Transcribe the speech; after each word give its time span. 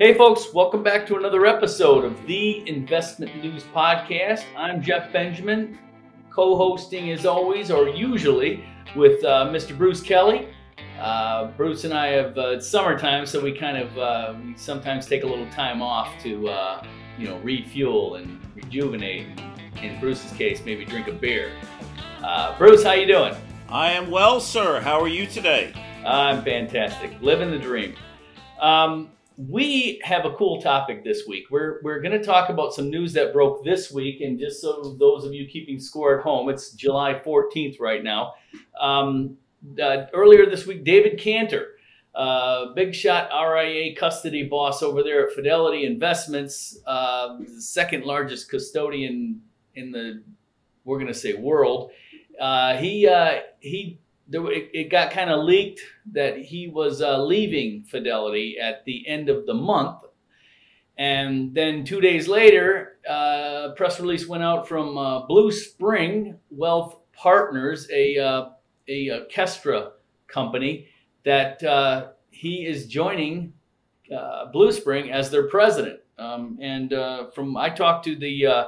Hey, 0.00 0.14
folks, 0.14 0.54
welcome 0.54 0.82
back 0.82 1.06
to 1.08 1.18
another 1.18 1.44
episode 1.44 2.06
of 2.06 2.26
the 2.26 2.64
InvestmentNews 2.66 3.64
Podcast. 3.74 4.44
I'm 4.56 4.82
Jeff 4.82 5.12
Benjamin, 5.12 5.78
co 6.30 6.56
hosting 6.56 7.10
as 7.10 7.26
always, 7.26 7.70
or 7.70 7.86
usually, 7.86 8.64
with 8.96 9.22
uh, 9.22 9.50
Mr. 9.52 9.76
Bruce 9.76 10.00
Kelly. 10.00 10.48
Uh, 10.98 11.48
Bruce 11.48 11.84
and 11.84 11.92
I 11.92 12.06
have 12.12 12.38
uh, 12.38 12.52
it's 12.52 12.66
summertime, 12.66 13.26
so 13.26 13.42
we 13.42 13.52
kind 13.52 13.76
of 13.76 13.98
uh, 13.98 14.34
we 14.42 14.56
sometimes 14.56 15.04
take 15.04 15.22
a 15.22 15.26
little 15.26 15.50
time 15.50 15.82
off 15.82 16.08
to 16.22 16.48
uh, 16.48 16.82
you 17.18 17.28
know 17.28 17.38
refuel 17.40 18.14
and 18.14 18.40
rejuvenate. 18.54 19.26
In 19.82 20.00
Bruce's 20.00 20.32
case, 20.32 20.62
maybe 20.64 20.86
drink 20.86 21.08
a 21.08 21.12
beer. 21.12 21.52
Uh, 22.24 22.56
Bruce, 22.56 22.82
how 22.82 22.92
you 22.92 23.06
doing? 23.06 23.34
I 23.68 23.92
am 23.92 24.10
well, 24.10 24.40
sir. 24.40 24.80
How 24.80 24.98
are 24.98 25.08
you 25.08 25.26
today? 25.26 25.74
I'm 26.06 26.42
fantastic, 26.42 27.20
living 27.20 27.50
the 27.50 27.58
dream. 27.58 27.94
Um, 28.62 29.10
we 29.48 30.00
have 30.04 30.26
a 30.26 30.34
cool 30.34 30.60
topic 30.60 31.02
this 31.02 31.22
week. 31.26 31.44
We're, 31.50 31.80
we're 31.82 32.00
going 32.00 32.18
to 32.18 32.22
talk 32.22 32.50
about 32.50 32.74
some 32.74 32.90
news 32.90 33.14
that 33.14 33.32
broke 33.32 33.64
this 33.64 33.90
week. 33.90 34.20
And 34.20 34.38
just 34.38 34.60
so 34.60 34.96
those 34.98 35.24
of 35.24 35.32
you 35.32 35.46
keeping 35.46 35.80
score 35.80 36.18
at 36.18 36.22
home, 36.22 36.50
it's 36.50 36.72
July 36.72 37.20
14th 37.24 37.80
right 37.80 38.04
now. 38.04 38.34
Um, 38.78 39.38
uh, 39.82 40.06
earlier 40.12 40.44
this 40.44 40.66
week, 40.66 40.84
David 40.84 41.18
Canter, 41.18 41.68
uh, 42.14 42.74
big 42.74 42.94
shot 42.94 43.30
RIA 43.32 43.96
custody 43.96 44.42
boss 44.42 44.82
over 44.82 45.02
there 45.02 45.28
at 45.28 45.32
Fidelity 45.32 45.86
Investments, 45.86 46.78
uh, 46.86 47.38
the 47.38 47.62
second 47.62 48.04
largest 48.04 48.50
custodian 48.50 49.40
in 49.74 49.90
the, 49.90 50.22
we're 50.84 50.98
going 50.98 51.12
to 51.12 51.18
say, 51.18 51.32
world. 51.32 51.92
Uh, 52.38 52.76
he, 52.76 53.06
uh, 53.06 53.40
he 53.60 54.00
there, 54.30 54.50
it, 54.50 54.70
it 54.72 54.90
got 54.90 55.10
kind 55.10 55.28
of 55.28 55.44
leaked 55.44 55.80
that 56.12 56.38
he 56.38 56.68
was 56.68 57.02
uh, 57.02 57.22
leaving 57.22 57.82
Fidelity 57.82 58.58
at 58.60 58.84
the 58.84 59.06
end 59.06 59.28
of 59.28 59.44
the 59.44 59.54
month. 59.54 60.04
And 60.96 61.54
then 61.54 61.84
two 61.84 62.00
days 62.00 62.28
later, 62.28 62.98
uh, 63.08 63.70
press 63.76 63.98
release 63.98 64.28
went 64.28 64.42
out 64.42 64.68
from 64.68 64.96
uh, 64.96 65.26
Bluespring 65.26 66.36
Wealth 66.50 67.00
Partners, 67.12 67.88
a, 67.92 68.18
uh, 68.18 68.50
a, 68.86 69.26
Kestra 69.32 69.92
company, 70.28 70.86
that 71.24 71.62
uh, 71.64 72.08
he 72.30 72.66
is 72.66 72.86
joining 72.86 73.52
uh, 74.14 74.52
Bluespring 74.54 75.10
as 75.10 75.30
their 75.30 75.48
president. 75.48 76.00
Um, 76.18 76.58
and 76.60 76.92
from 77.34 77.56
I 77.56 77.70
talked 77.70 78.04
to 78.04 78.14
the 78.14 78.66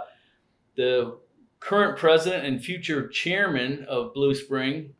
the 0.74 1.18
current 1.60 1.98
president 1.98 2.46
and 2.46 2.64
future 2.64 3.08
chairman 3.08 3.84
of 3.88 4.14
Bluespring, 4.14 4.92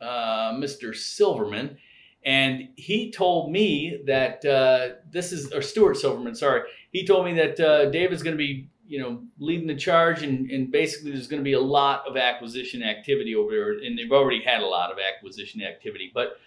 uh, 0.00 0.52
Mr. 0.54 0.94
Silverman, 0.94 1.76
and 2.24 2.68
he 2.76 3.10
told 3.10 3.50
me 3.50 4.00
that 4.06 4.44
uh, 4.44 4.96
this 5.10 5.32
is 5.32 5.52
or 5.52 5.62
Stuart 5.62 5.96
Silverman. 5.96 6.34
Sorry, 6.34 6.62
he 6.92 7.06
told 7.06 7.24
me 7.24 7.34
that 7.34 7.60
uh, 7.60 7.90
David's 7.90 8.22
going 8.22 8.36
to 8.36 8.38
be 8.38 8.68
you 8.86 9.00
know 9.00 9.22
leading 9.38 9.66
the 9.66 9.76
charge, 9.76 10.22
and, 10.22 10.50
and 10.50 10.70
basically 10.70 11.12
there's 11.12 11.28
going 11.28 11.40
to 11.40 11.44
be 11.44 11.54
a 11.54 11.60
lot 11.60 12.04
of 12.06 12.16
acquisition 12.16 12.82
activity 12.82 13.34
over 13.34 13.50
there, 13.50 13.72
and 13.72 13.98
they've 13.98 14.12
already 14.12 14.42
had 14.42 14.62
a 14.62 14.66
lot 14.66 14.90
of 14.90 14.98
acquisition 14.98 15.62
activity. 15.62 16.10
But 16.14 16.38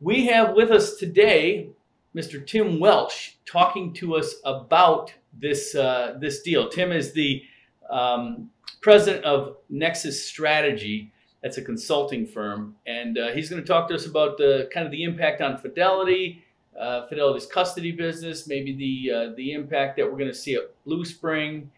we 0.00 0.26
have 0.26 0.54
with 0.54 0.70
us 0.70 0.96
today 0.96 1.70
Mr. 2.16 2.44
Tim 2.44 2.80
Welsh 2.80 3.32
talking 3.44 3.92
to 3.94 4.16
us 4.16 4.36
about 4.44 5.12
this 5.38 5.74
uh, 5.74 6.16
this 6.18 6.40
deal. 6.40 6.70
Tim 6.70 6.90
is 6.90 7.12
the 7.12 7.42
um, 7.90 8.50
president 8.80 9.24
of 9.24 9.58
Nexus 9.68 10.26
Strategy 10.26 11.12
that's 11.46 11.58
a 11.58 11.62
consulting 11.62 12.26
firm, 12.26 12.74
and 12.88 13.16
uh, 13.16 13.30
he's 13.30 13.48
going 13.48 13.62
to 13.62 13.66
talk 13.66 13.86
to 13.88 13.94
us 13.94 14.04
about 14.04 14.36
the 14.36 14.68
kind 14.74 14.84
of 14.84 14.90
the 14.90 15.04
impact 15.04 15.40
on 15.40 15.56
Fidelity, 15.56 16.44
uh, 16.76 17.06
Fidelity's 17.06 17.46
custody 17.46 17.92
business, 17.92 18.48
maybe 18.48 18.74
the 18.74 19.14
uh, 19.14 19.34
the 19.36 19.52
impact 19.52 19.96
that 19.96 20.04
we're 20.04 20.18
going 20.18 20.26
to 20.26 20.34
see 20.34 20.56
at 20.56 20.62
Bluespring, 20.84 21.68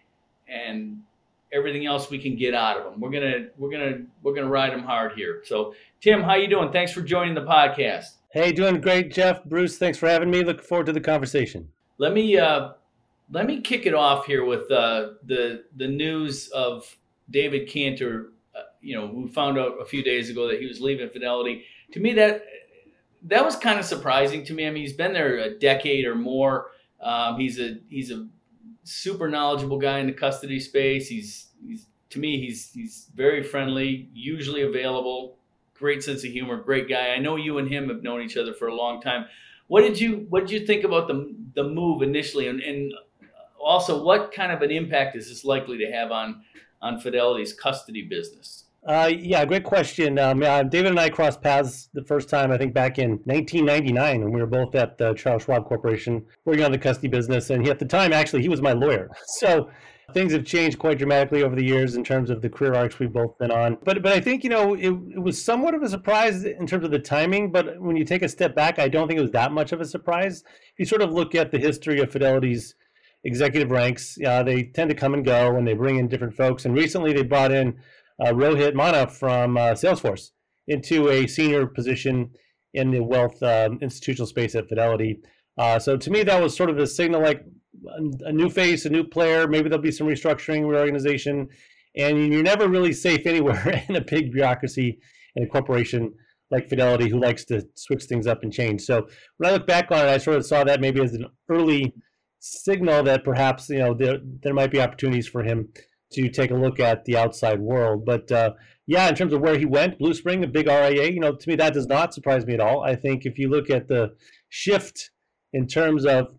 and 0.49 1.03
everything 1.53 1.85
else 1.85 2.09
we 2.09 2.19
can 2.19 2.35
get 2.35 2.55
out 2.55 2.79
of 2.79 2.85
them. 2.85 2.99
We're 2.99 3.11
gonna 3.11 3.49
we're 3.59 3.71
gonna 3.71 3.99
we're 4.23 4.33
gonna 4.33 4.49
ride 4.49 4.73
them 4.73 4.85
hard 4.85 5.13
here. 5.13 5.43
So, 5.45 5.75
Tim, 6.01 6.23
how 6.23 6.37
you 6.37 6.49
doing? 6.49 6.73
Thanks 6.73 6.93
for 6.93 7.03
joining 7.03 7.35
the 7.35 7.45
podcast. 7.45 8.15
Hey, 8.31 8.53
doing 8.53 8.81
great, 8.81 9.13
Jeff. 9.13 9.45
Bruce, 9.45 9.77
thanks 9.77 9.99
for 9.99 10.09
having 10.09 10.31
me. 10.31 10.45
Look 10.45 10.63
forward 10.63 10.87
to 10.87 10.95
the 10.95 11.01
conversation. 11.03 11.69
Let 11.99 12.15
me 12.15 12.39
uh, 12.39 12.71
let 13.31 13.45
me 13.45 13.61
kick 13.61 13.85
it 13.85 13.93
off 13.93 14.25
here 14.25 14.47
with 14.47 14.71
uh, 14.71 15.11
the 15.27 15.65
the 15.77 15.89
news 15.89 16.49
of 16.49 16.97
David 17.31 17.69
Canter 17.69 18.31
you 18.81 18.97
know, 18.97 19.07
we 19.07 19.29
found 19.29 19.59
out 19.59 19.81
a 19.81 19.85
few 19.85 20.03
days 20.03 20.31
ago 20.31 20.49
that 20.49 20.61
he 20.61 20.67
was 20.67 20.81
leaving 20.81 21.09
Fidelity. 21.11 21.65
To 21.93 22.01
me, 22.01 22.15
that 22.15 22.45
that 23.25 23.45
was 23.45 23.57
kind 23.57 23.79
of 23.79 23.85
surprising 23.85 24.45
to 24.45 24.55
me. 24.55 24.67
I 24.67 24.71
mean, 24.71 24.83
he's 24.83 24.93
been 24.93 25.13
there 25.13 25.39
a 25.39 25.59
decade 25.59 26.05
or 26.07 26.15
more. 26.15 26.71
Um, 27.01 27.39
he's 27.39 27.59
a 27.61 27.79
he's 27.89 28.11
a 28.11 28.27
super 28.85 29.29
knowledgeable 29.29 29.79
guy 29.79 29.99
in 29.99 30.07
the 30.07 30.13
custody 30.13 30.61
space. 30.61 31.09
He's 31.09 31.49
he's 31.67 31.87
to 32.11 32.19
me 32.19 32.41
he's 32.41 32.71
he's 32.73 33.09
very 33.15 33.43
friendly, 33.43 34.09
usually 34.13 34.63
available, 34.63 35.39
great 35.75 36.03
sense 36.03 36.25
of 36.25 36.31
humor, 36.31 36.57
great 36.57 36.89
guy. 36.89 37.11
I 37.11 37.19
know 37.19 37.37
you 37.37 37.59
and 37.59 37.69
him 37.69 37.89
have 37.89 38.03
known 38.03 38.23
each 38.23 38.37
other 38.37 38.55
for 38.55 38.69
a 38.69 38.75
long 38.75 39.01
time. 39.01 39.27
What 39.67 39.83
did 39.83 40.01
you 40.01 40.27
what 40.31 40.47
did 40.47 40.51
you 40.51 40.67
think 40.67 40.85
about 40.85 41.09
the 41.09 41.35
the 41.55 41.65
move 41.65 42.03
initially, 42.03 42.49
and, 42.49 42.61
and 42.61 42.93
also 43.61 44.03
what 44.03 44.33
kind 44.33 44.53
of 44.53 44.63
an 44.63 44.71
impact 44.71 45.17
is 45.17 45.29
this 45.29 45.45
likely 45.45 45.79
to 45.79 45.93
have 45.93 46.11
on 46.11 46.43
on 46.81 47.01
Fidelity's 47.01 47.53
custody 47.53 48.03
business? 48.03 48.65
Uh, 48.89 49.07
yeah, 49.07 49.45
great 49.45 49.65
question. 49.65 50.19
Um, 50.19 50.41
David 50.41 50.87
and 50.87 50.99
I 50.99 51.11
crossed 51.11 51.43
paths 51.43 51.91
the 51.93 52.03
first 52.05 52.31
time, 52.31 52.51
I 52.51 52.57
think, 52.57 52.73
back 52.73 52.99
in 52.99 53.21
1999, 53.25 54.23
when 54.23 54.33
we 54.33 54.41
were 54.41 54.47
both 54.47 54.75
at 54.75 54.97
the 54.97 55.13
Charles 55.13 55.43
Schwab 55.43 55.67
Corporation 55.67 56.25
working 56.47 56.65
on 56.65 56.73
the 56.73 56.79
custody 56.79 57.09
business. 57.09 57.51
And 57.51 57.63
he, 57.63 57.71
at 57.71 57.79
the 57.79 57.85
time, 57.85 58.15
actually, 58.15 58.41
he 58.41 58.49
was 58.49 58.63
my 58.63 58.73
lawyer. 58.73 59.11
So 59.41 59.71
things 60.15 60.33
have 60.33 60.45
changed 60.45 60.79
quite 60.79 60.97
dramatically 60.97 61.43
over 61.43 61.55
the 61.55 61.63
years 61.63 61.97
in 61.97 62.03
terms 62.03 62.31
of 62.31 62.41
the 62.41 62.49
career 62.49 62.73
arcs 62.75 62.99
we've 62.99 63.13
both 63.13 63.37
been 63.39 63.51
on. 63.51 63.77
But 63.85 64.03
but 64.03 64.13
I 64.13 64.21
think 64.21 64.43
you 64.43 64.49
know 64.49 64.73
it, 64.73 64.89
it 64.89 65.23
was 65.23 65.41
somewhat 65.43 65.75
of 65.75 65.83
a 65.83 65.89
surprise 65.89 66.45
in 66.45 66.67
terms 66.67 66.85
of 66.85 66.91
the 66.91 66.99
timing. 66.99 67.53
But 67.53 67.79
when 67.79 67.95
you 67.95 68.07
take 68.07 68.23
a 68.23 68.29
step 68.29 68.55
back, 68.55 68.79
I 68.79 68.89
don't 68.89 69.07
think 69.07 69.19
it 69.19 69.23
was 69.23 69.33
that 69.33 69.53
much 69.53 69.73
of 69.73 69.83
a 69.83 69.85
surprise. 69.85 70.45
If 70.73 70.79
you 70.79 70.87
sort 70.87 71.03
of 71.03 71.13
look 71.13 71.35
at 71.35 71.51
the 71.51 71.59
history 71.59 72.01
of 72.01 72.11
Fidelity's 72.11 72.75
executive 73.25 73.71
ranks, 73.71 74.19
uh, 74.27 74.43
they 74.43 74.63
tend 74.63 74.89
to 74.89 74.97
come 74.97 75.13
and 75.13 75.25
go, 75.25 75.57
and 75.57 75.69
they 75.69 75.75
bring 75.75 75.99
in 75.99 76.09
different 76.09 76.35
folks. 76.35 76.65
And 76.65 76.75
recently, 76.75 77.13
they 77.13 77.23
brought 77.23 77.53
in 77.53 77.79
uh, 78.21 78.33
Rohit 78.33 78.75
Mahna 78.75 79.11
from 79.11 79.57
uh, 79.57 79.73
Salesforce 79.73 80.31
into 80.67 81.09
a 81.09 81.27
senior 81.27 81.67
position 81.67 82.31
in 82.75 82.91
the 82.91 83.03
wealth 83.03 83.43
um, 83.43 83.79
institutional 83.81 84.27
space 84.27 84.55
at 84.55 84.69
Fidelity. 84.69 85.21
Uh, 85.57 85.79
so 85.79 85.97
to 85.97 86.11
me, 86.11 86.23
that 86.23 86.43
was 86.43 86.57
sort 86.57 86.71
of 86.71 86.79
a 86.79 86.87
signal 86.87 87.23
like 87.23 87.43
a 88.21 88.33
new 88.33 88.49
face, 88.49 88.85
a 88.85 88.91
new 88.91 89.05
player. 89.05 89.49
Maybe 89.49 89.69
there'll 89.69 89.83
be 89.83 89.93
some 89.93 90.07
restructuring, 90.07 90.69
reorganization, 90.69 91.49
and 91.97 92.33
you're 92.33 92.43
never 92.43 92.69
really 92.69 92.93
safe 92.93 93.27
anywhere 93.27 93.85
in 93.89 93.97
a 93.97 94.01
big 94.01 94.33
bureaucracy 94.33 94.99
in 95.37 95.45
a 95.45 95.47
corporation 95.47 96.13
like 96.51 96.69
Fidelity 96.69 97.09
who 97.09 97.21
likes 97.21 97.45
to 97.47 97.67
switch 97.75 98.05
things 98.05 98.27
up 98.27 98.43
and 98.43 98.53
change. 98.53 98.83
So 98.83 99.07
when 99.37 99.51
I 99.51 99.53
look 99.53 99.67
back 99.67 99.91
on 99.91 100.07
it, 100.07 100.11
I 100.11 100.19
sort 100.19 100.39
of 100.39 100.47
saw 100.47 100.65
that 100.65 100.81
maybe 100.81 101.03
as 101.03 101.13
an 101.13 101.27
early 101.51 101.93
signal 102.41 103.03
that 103.03 103.25
perhaps 103.25 103.69
you 103.69 103.79
know 103.79 103.95
there 103.95 104.19
there 104.43 104.55
might 104.55 104.71
be 104.71 104.81
opportunities 104.81 105.27
for 105.27 105.43
him 105.43 105.69
to 106.13 106.29
take 106.29 106.51
a 106.51 106.55
look 106.55 106.81
at 106.81 107.05
the 107.05 107.17
outside 107.17 107.61
world. 107.61 108.05
But 108.05 108.31
uh, 108.33 108.53
yeah, 108.87 109.09
in 109.09 109.15
terms 109.15 109.33
of 109.33 109.41
where 109.41 109.59
he 109.59 109.67
went, 109.67 109.99
Bluespring, 109.99 110.43
a 110.43 110.47
big 110.47 110.67
RIA, 110.67 111.11
you 111.11 111.21
know, 111.21 111.35
to 111.35 111.49
me 111.49 111.57
that 111.57 111.75
does 111.75 111.87
not 111.87 112.15
surprise 112.15 112.47
me 112.47 112.55
at 112.55 112.61
all. 112.61 112.83
I 112.83 112.95
think 112.95 113.27
if 113.27 113.39
you 113.39 113.49
look 113.49 113.71
at 113.71 113.89
the 113.89 114.15
shift 114.49 115.11
in 115.53 115.67
terms 115.67 116.07
of 116.07 116.35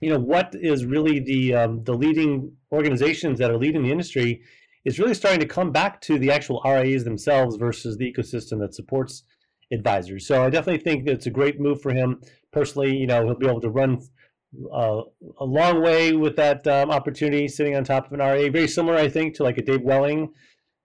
you 0.00 0.10
know 0.10 0.18
what 0.18 0.54
is 0.54 0.84
really 0.84 1.18
the 1.18 1.54
um, 1.54 1.84
the 1.84 1.94
leading 1.94 2.52
organizations 2.72 3.38
that 3.38 3.50
are 3.50 3.58
leading 3.58 3.82
the 3.82 3.90
industry 3.90 4.42
is 4.84 4.98
really 4.98 5.14
starting 5.14 5.40
to 5.40 5.46
come 5.46 5.72
back 5.72 6.00
to 6.02 6.18
the 6.18 6.30
actual 6.30 6.62
RIAs 6.64 7.04
themselves 7.04 7.56
versus 7.56 7.96
the 7.96 8.10
ecosystem 8.10 8.60
that 8.60 8.74
supports 8.74 9.24
advisors. 9.72 10.26
So 10.26 10.44
I 10.44 10.50
definitely 10.50 10.82
think 10.82 11.06
it's 11.06 11.26
a 11.26 11.30
great 11.30 11.60
move 11.60 11.82
for 11.82 11.92
him 11.92 12.22
personally. 12.52 12.96
You 12.96 13.06
know, 13.06 13.24
he'll 13.26 13.34
be 13.34 13.48
able 13.48 13.60
to 13.60 13.70
run 13.70 14.00
uh, 14.72 15.02
a 15.38 15.44
long 15.44 15.82
way 15.82 16.12
with 16.12 16.36
that 16.36 16.66
um, 16.66 16.90
opportunity 16.90 17.48
sitting 17.48 17.76
on 17.76 17.84
top 17.84 18.06
of 18.06 18.12
an 18.12 18.20
RA. 18.20 18.48
Very 18.50 18.68
similar, 18.68 18.96
I 18.96 19.08
think, 19.08 19.34
to 19.36 19.42
like 19.42 19.58
a 19.58 19.62
Dave 19.62 19.82
Welling, 19.82 20.32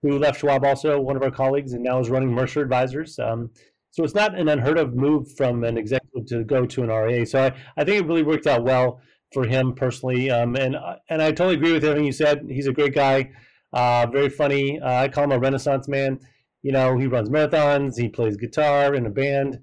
who 0.02 0.20
left 0.20 0.42
Schwab, 0.42 0.66
also 0.66 1.00
one 1.00 1.16
of 1.16 1.24
our 1.24 1.32
colleagues, 1.32 1.74
and 1.74 1.84
now 1.84 2.00
is 2.00 2.10
running 2.10 2.32
Mercer 2.32 2.62
Advisors. 2.62 3.18
Um, 3.20 3.52
so 3.92 4.04
it's 4.04 4.16
not 4.16 4.38
an 4.38 4.50
unheard 4.50 4.80
of 4.80 4.96
move 4.96 5.32
from 5.38 5.64
an 5.64 5.78
executive 5.78 6.26
to 6.28 6.44
go 6.44 6.66
to 6.66 6.84
an 6.84 6.90
RA. 6.90 7.24
So 7.26 7.44
I, 7.44 7.54
I 7.78 7.84
think 7.84 8.04
it 8.04 8.08
really 8.08 8.24
worked 8.24 8.48
out 8.48 8.64
well 8.64 9.00
for 9.34 9.46
him 9.46 9.74
personally. 9.74 10.30
Um, 10.30 10.56
and 10.56 10.76
and 11.10 11.22
I 11.22 11.32
totally 11.32 11.56
agree 11.56 11.74
with 11.74 11.84
everything 11.84 12.06
you 12.06 12.12
said. 12.12 12.46
He's 12.50 12.68
a 12.68 12.74
great 12.74 12.94
guy, 12.94 13.32
uh, 13.72 14.08
very 14.12 14.30
funny. 14.30 14.80
Uh, 14.80 14.94
I 14.94 15.08
call 15.10 15.26
him 15.26 15.32
a 15.32 15.40
Renaissance 15.40 15.88
man. 15.88 16.20
You 16.64 16.72
know, 16.72 16.98
he 16.98 17.08
runs 17.08 17.30
marathons, 17.30 17.98
he 17.98 18.10
plays 18.10 18.38
guitar 18.38 18.96
in 18.96 19.06
a 19.06 19.10
band. 19.10 19.60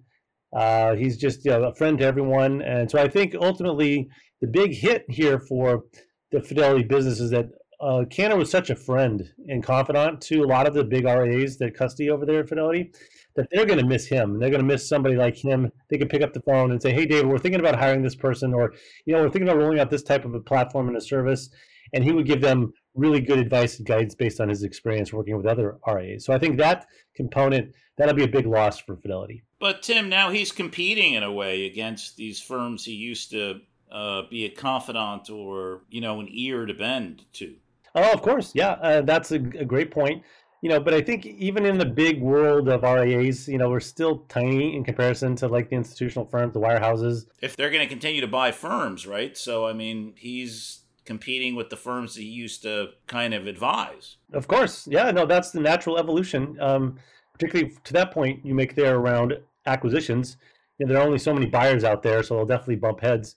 Uh, 0.53 0.95
he's 0.95 1.17
just 1.17 1.45
you 1.45 1.51
know, 1.51 1.65
a 1.65 1.75
friend 1.75 1.99
to 1.99 2.05
everyone, 2.05 2.63
and 2.63 2.91
so 2.91 2.99
I 2.99 3.09
think 3.09 3.35
ultimately 3.41 4.09
the 4.41 4.47
big 4.47 4.75
hit 4.75 5.05
here 5.09 5.39
for 5.39 5.85
the 6.33 6.43
Fidelity 6.43 6.85
business 6.85 7.21
is 7.21 7.31
that 7.31 7.51
uh, 7.81 8.05
was 8.37 8.51
such 8.51 8.71
a 8.71 8.77
friend 8.77 9.33
and 9.49 9.63
confidant 9.63 10.21
to 10.21 10.43
a 10.43 10.47
lot 10.47 10.67
of 10.67 10.75
the 10.75 10.85
big 10.85 11.05
RIAs 11.05 11.57
that 11.59 11.75
custody 11.75 12.11
over 12.11 12.27
there 12.27 12.41
at 12.41 12.49
Fidelity 12.49 12.93
that 13.37 13.47
they're 13.51 13.65
going 13.65 13.79
to 13.79 13.87
miss 13.87 14.07
him. 14.07 14.39
They're 14.39 14.51
going 14.51 14.61
to 14.61 14.67
miss 14.67 14.89
somebody 14.89 15.17
like 15.17 15.37
him. 15.37 15.71
They 15.89 15.99
can 15.99 16.09
pick 16.09 16.23
up 16.23 16.33
the 16.33 16.43
phone 16.43 16.73
and 16.73 16.83
say, 16.83 16.93
"Hey, 16.93 17.07
David, 17.07 17.27
we're 17.27 17.39
thinking 17.39 17.61
about 17.61 17.79
hiring 17.79 18.03
this 18.03 18.17
person, 18.17 18.53
or 18.53 18.75
you 19.07 19.15
know, 19.15 19.23
we're 19.23 19.31
thinking 19.31 19.49
about 19.49 19.59
rolling 19.59 19.79
out 19.79 19.91
this 19.91 20.03
type 20.03 20.25
of 20.25 20.35
a 20.35 20.41
platform 20.41 20.89
and 20.89 20.97
a 20.97 21.01
service," 21.01 21.49
and 21.93 22.05
he 22.05 22.13
would 22.13 22.27
give 22.27 22.41
them 22.41 22.73
really 22.95 23.21
good 23.21 23.39
advice 23.39 23.79
and 23.79 23.87
guidance 23.87 24.15
based 24.15 24.41
on 24.41 24.49
his 24.49 24.63
experience 24.63 25.13
working 25.13 25.37
with 25.37 25.47
other 25.47 25.79
RAs. 25.87 26.25
So 26.25 26.33
I 26.33 26.39
think 26.39 26.59
that 26.59 26.87
component 27.15 27.73
that'll 27.97 28.15
be 28.15 28.25
a 28.25 28.29
big 28.29 28.47
loss 28.47 28.79
for 28.79 28.97
Fidelity. 28.97 29.45
But 29.61 29.83
Tim, 29.83 30.09
now 30.09 30.31
he's 30.31 30.51
competing 30.51 31.15
in 31.15 31.23
a 31.23 31.31
way 31.31 31.67
against 31.67 32.17
these 32.17 32.41
firms 32.41 32.85
he 32.85 32.95
used 32.95 33.31
to 33.31 33.61
uh, 33.93 34.23
be 34.31 34.47
a 34.47 34.51
confidant 34.51 35.29
or 35.29 35.83
you 35.91 36.01
know 36.01 36.19
an 36.19 36.29
ear 36.31 36.67
to 36.67 36.75
bend 36.75 37.25
to. 37.35 37.55
Oh, 37.95 38.13
of 38.13 38.23
course, 38.23 38.53
yeah, 38.55 38.71
uh, 38.71 39.03
that's 39.03 39.33
a, 39.33 39.37
a, 39.37 39.65
great 39.65 39.91
point. 39.91 40.23
You 40.63 40.69
know, 40.69 40.79
but 40.79 40.95
I 40.95 41.01
think 41.01 41.27
even 41.27 41.67
in 41.67 41.79
the 41.79 41.87
big 41.87 42.21
world 42.23 42.69
of 42.69 42.83
RIAs, 42.83 43.49
you 43.49 43.59
know, 43.59 43.69
we're 43.69 43.81
still 43.81 44.19
tiny 44.29 44.77
in 44.77 44.85
comparison 44.85 45.35
to 45.37 45.49
like 45.49 45.71
the 45.71 45.77
institutional 45.77 46.27
firms, 46.27 46.55
the 46.55 46.61
wirehouses. 46.61 47.27
If 47.43 47.57
they're 47.57 47.71
going 47.71 47.83
to 47.83 47.89
continue 47.89 48.21
to 48.21 48.29
buy 48.29 48.53
firms, 48.53 49.07
right? 49.07 49.37
So 49.37 49.67
I 49.67 49.73
mean, 49.75 50.15
he's 50.17 50.81
competing 51.05 51.55
with 51.55 51.69
the 51.69 51.77
firms 51.77 52.15
he 52.15 52.25
used 52.25 52.63
to 52.63 52.91
kind 53.09 53.35
of 53.35 53.47
advise. 53.47 54.17
Of 54.33 54.49
course, 54.49 54.87
yeah, 54.87 55.11
no, 55.11 55.27
that's 55.27 55.51
the 55.51 55.61
natural 55.61 55.99
evolution. 55.99 56.57
Um, 56.61 56.99
particularly 57.33 57.75
to 57.85 57.93
that 57.95 58.13
point 58.13 58.45
you 58.45 58.55
make 58.55 58.75
there 58.75 58.97
around 58.97 59.35
acquisitions. 59.67 60.37
You 60.79 60.87
know, 60.87 60.93
there 60.93 61.03
are 61.03 61.07
only 61.07 61.19
so 61.19 61.35
many 61.35 61.47
buyers 61.47 61.85
out 61.85 62.03
there, 62.03 62.23
so 62.23 62.37
they'll 62.37 62.47
definitely 62.47 62.77
bump 62.77 63.01
heads. 63.01 63.37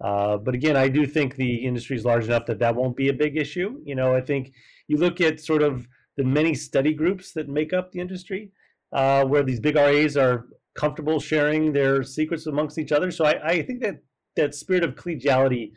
Uh, 0.00 0.38
but 0.38 0.54
again, 0.54 0.76
I 0.76 0.88
do 0.88 1.06
think 1.06 1.36
the 1.36 1.56
industry 1.66 1.96
is 1.96 2.04
large 2.04 2.24
enough 2.24 2.46
that 2.46 2.58
that 2.58 2.74
won't 2.74 2.96
be 2.96 3.08
a 3.08 3.12
big 3.12 3.36
issue. 3.36 3.80
You 3.84 3.94
know, 3.94 4.14
I 4.14 4.20
think 4.20 4.52
you 4.88 4.96
look 4.96 5.20
at 5.20 5.40
sort 5.40 5.62
of 5.62 5.86
the 6.16 6.24
many 6.24 6.54
study 6.54 6.94
groups 6.94 7.32
that 7.32 7.48
make 7.48 7.72
up 7.72 7.92
the 7.92 8.00
industry, 8.00 8.50
uh, 8.92 9.24
where 9.24 9.42
these 9.42 9.60
big 9.60 9.76
RAs 9.76 10.16
are 10.16 10.46
comfortable 10.74 11.20
sharing 11.20 11.72
their 11.72 12.02
secrets 12.02 12.46
amongst 12.46 12.78
each 12.78 12.92
other. 12.92 13.10
So 13.10 13.24
I, 13.24 13.46
I 13.46 13.62
think 13.62 13.80
that 13.82 14.02
that 14.36 14.54
spirit 14.54 14.84
of 14.84 14.94
collegiality 14.94 15.72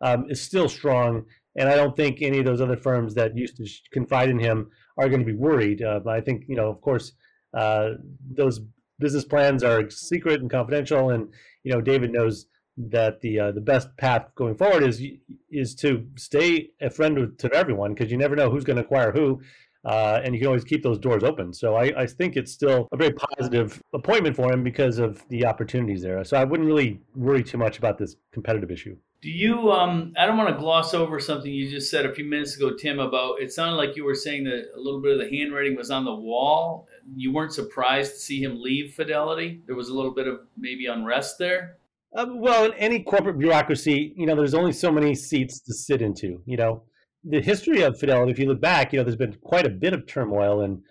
um, 0.00 0.30
is 0.30 0.40
still 0.40 0.68
strong, 0.68 1.24
and 1.56 1.68
I 1.68 1.76
don't 1.76 1.96
think 1.96 2.22
any 2.22 2.38
of 2.38 2.44
those 2.44 2.60
other 2.60 2.76
firms 2.76 3.14
that 3.14 3.36
used 3.36 3.56
to 3.56 3.66
confide 3.92 4.28
in 4.28 4.38
him 4.38 4.70
are 4.98 5.08
going 5.08 5.20
to 5.20 5.26
be 5.26 5.34
worried. 5.34 5.82
Uh, 5.82 6.00
I 6.06 6.20
think 6.20 6.44
you 6.46 6.56
know, 6.56 6.68
of 6.68 6.80
course, 6.80 7.12
uh, 7.56 7.90
those 8.30 8.60
business 9.04 9.24
plans 9.26 9.62
are 9.62 9.90
secret 9.90 10.40
and 10.40 10.50
confidential, 10.50 11.10
and 11.10 11.28
you 11.62 11.72
know, 11.72 11.82
David 11.82 12.10
knows 12.10 12.46
that 12.76 13.20
the 13.20 13.38
uh, 13.38 13.52
the 13.52 13.60
best 13.60 13.94
path 13.98 14.24
going 14.34 14.56
forward 14.56 14.82
is 14.82 15.02
is 15.50 15.74
to 15.76 16.06
stay 16.16 16.70
a 16.80 16.88
friend 16.88 17.38
to 17.38 17.52
everyone 17.52 17.92
because 17.92 18.10
you 18.10 18.16
never 18.16 18.34
know 18.34 18.48
who's 18.50 18.64
going 18.64 18.78
to 18.78 18.82
acquire 18.82 19.12
who. 19.12 19.42
Uh, 19.84 20.18
and 20.24 20.34
you 20.34 20.40
can 20.40 20.46
always 20.46 20.64
keep 20.64 20.82
those 20.82 20.98
doors 20.98 21.22
open. 21.22 21.52
So 21.52 21.74
I, 21.74 21.92
I, 22.04 22.06
think 22.06 22.38
it's 22.38 22.50
still 22.50 22.88
a 22.90 22.96
very 22.96 23.12
positive 23.12 23.82
appointment 23.92 24.34
for 24.34 24.50
him 24.50 24.64
because 24.64 24.96
of 24.98 25.22
the 25.28 25.44
opportunities 25.44 26.00
there. 26.00 26.24
So 26.24 26.38
I 26.38 26.44
wouldn't 26.44 26.66
really 26.66 27.02
worry 27.14 27.44
too 27.44 27.58
much 27.58 27.76
about 27.76 27.98
this 27.98 28.16
competitive 28.32 28.70
issue. 28.70 28.96
Do 29.20 29.30
you? 29.30 29.70
Um, 29.70 30.14
I 30.18 30.24
don't 30.24 30.38
want 30.38 30.48
to 30.48 30.58
gloss 30.58 30.94
over 30.94 31.20
something 31.20 31.52
you 31.52 31.70
just 31.70 31.90
said 31.90 32.06
a 32.06 32.14
few 32.14 32.24
minutes 32.24 32.56
ago, 32.56 32.74
Tim. 32.74 32.98
About 32.98 33.42
it 33.42 33.52
sounded 33.52 33.76
like 33.76 33.94
you 33.94 34.04
were 34.04 34.14
saying 34.14 34.44
that 34.44 34.70
a 34.74 34.80
little 34.80 35.02
bit 35.02 35.12
of 35.12 35.18
the 35.18 35.36
handwriting 35.36 35.76
was 35.76 35.90
on 35.90 36.06
the 36.06 36.14
wall. 36.14 36.88
You 37.16 37.32
weren't 37.32 37.52
surprised 37.52 38.12
to 38.12 38.18
see 38.18 38.42
him 38.42 38.60
leave 38.60 38.94
Fidelity. 38.94 39.62
There 39.66 39.76
was 39.76 39.88
a 39.88 39.94
little 39.94 40.14
bit 40.14 40.26
of 40.26 40.40
maybe 40.56 40.86
unrest 40.86 41.38
there. 41.38 41.78
Uh, 42.16 42.26
well, 42.28 42.64
in 42.64 42.72
any 42.74 43.02
corporate 43.02 43.38
bureaucracy, 43.38 44.14
you 44.16 44.26
know, 44.26 44.36
there's 44.36 44.54
only 44.54 44.72
so 44.72 44.92
many 44.92 45.14
seats 45.14 45.60
to 45.60 45.74
sit 45.74 46.00
into. 46.00 46.40
You 46.46 46.56
know, 46.56 46.82
the 47.24 47.40
history 47.40 47.82
of 47.82 47.98
Fidelity, 47.98 48.30
if 48.30 48.38
you 48.38 48.46
look 48.46 48.60
back, 48.60 48.92
you 48.92 48.98
know, 48.98 49.04
there's 49.04 49.16
been 49.16 49.36
quite 49.42 49.66
a 49.66 49.70
bit 49.70 49.92
of 49.92 50.06
turmoil 50.06 50.62
in 50.62 50.82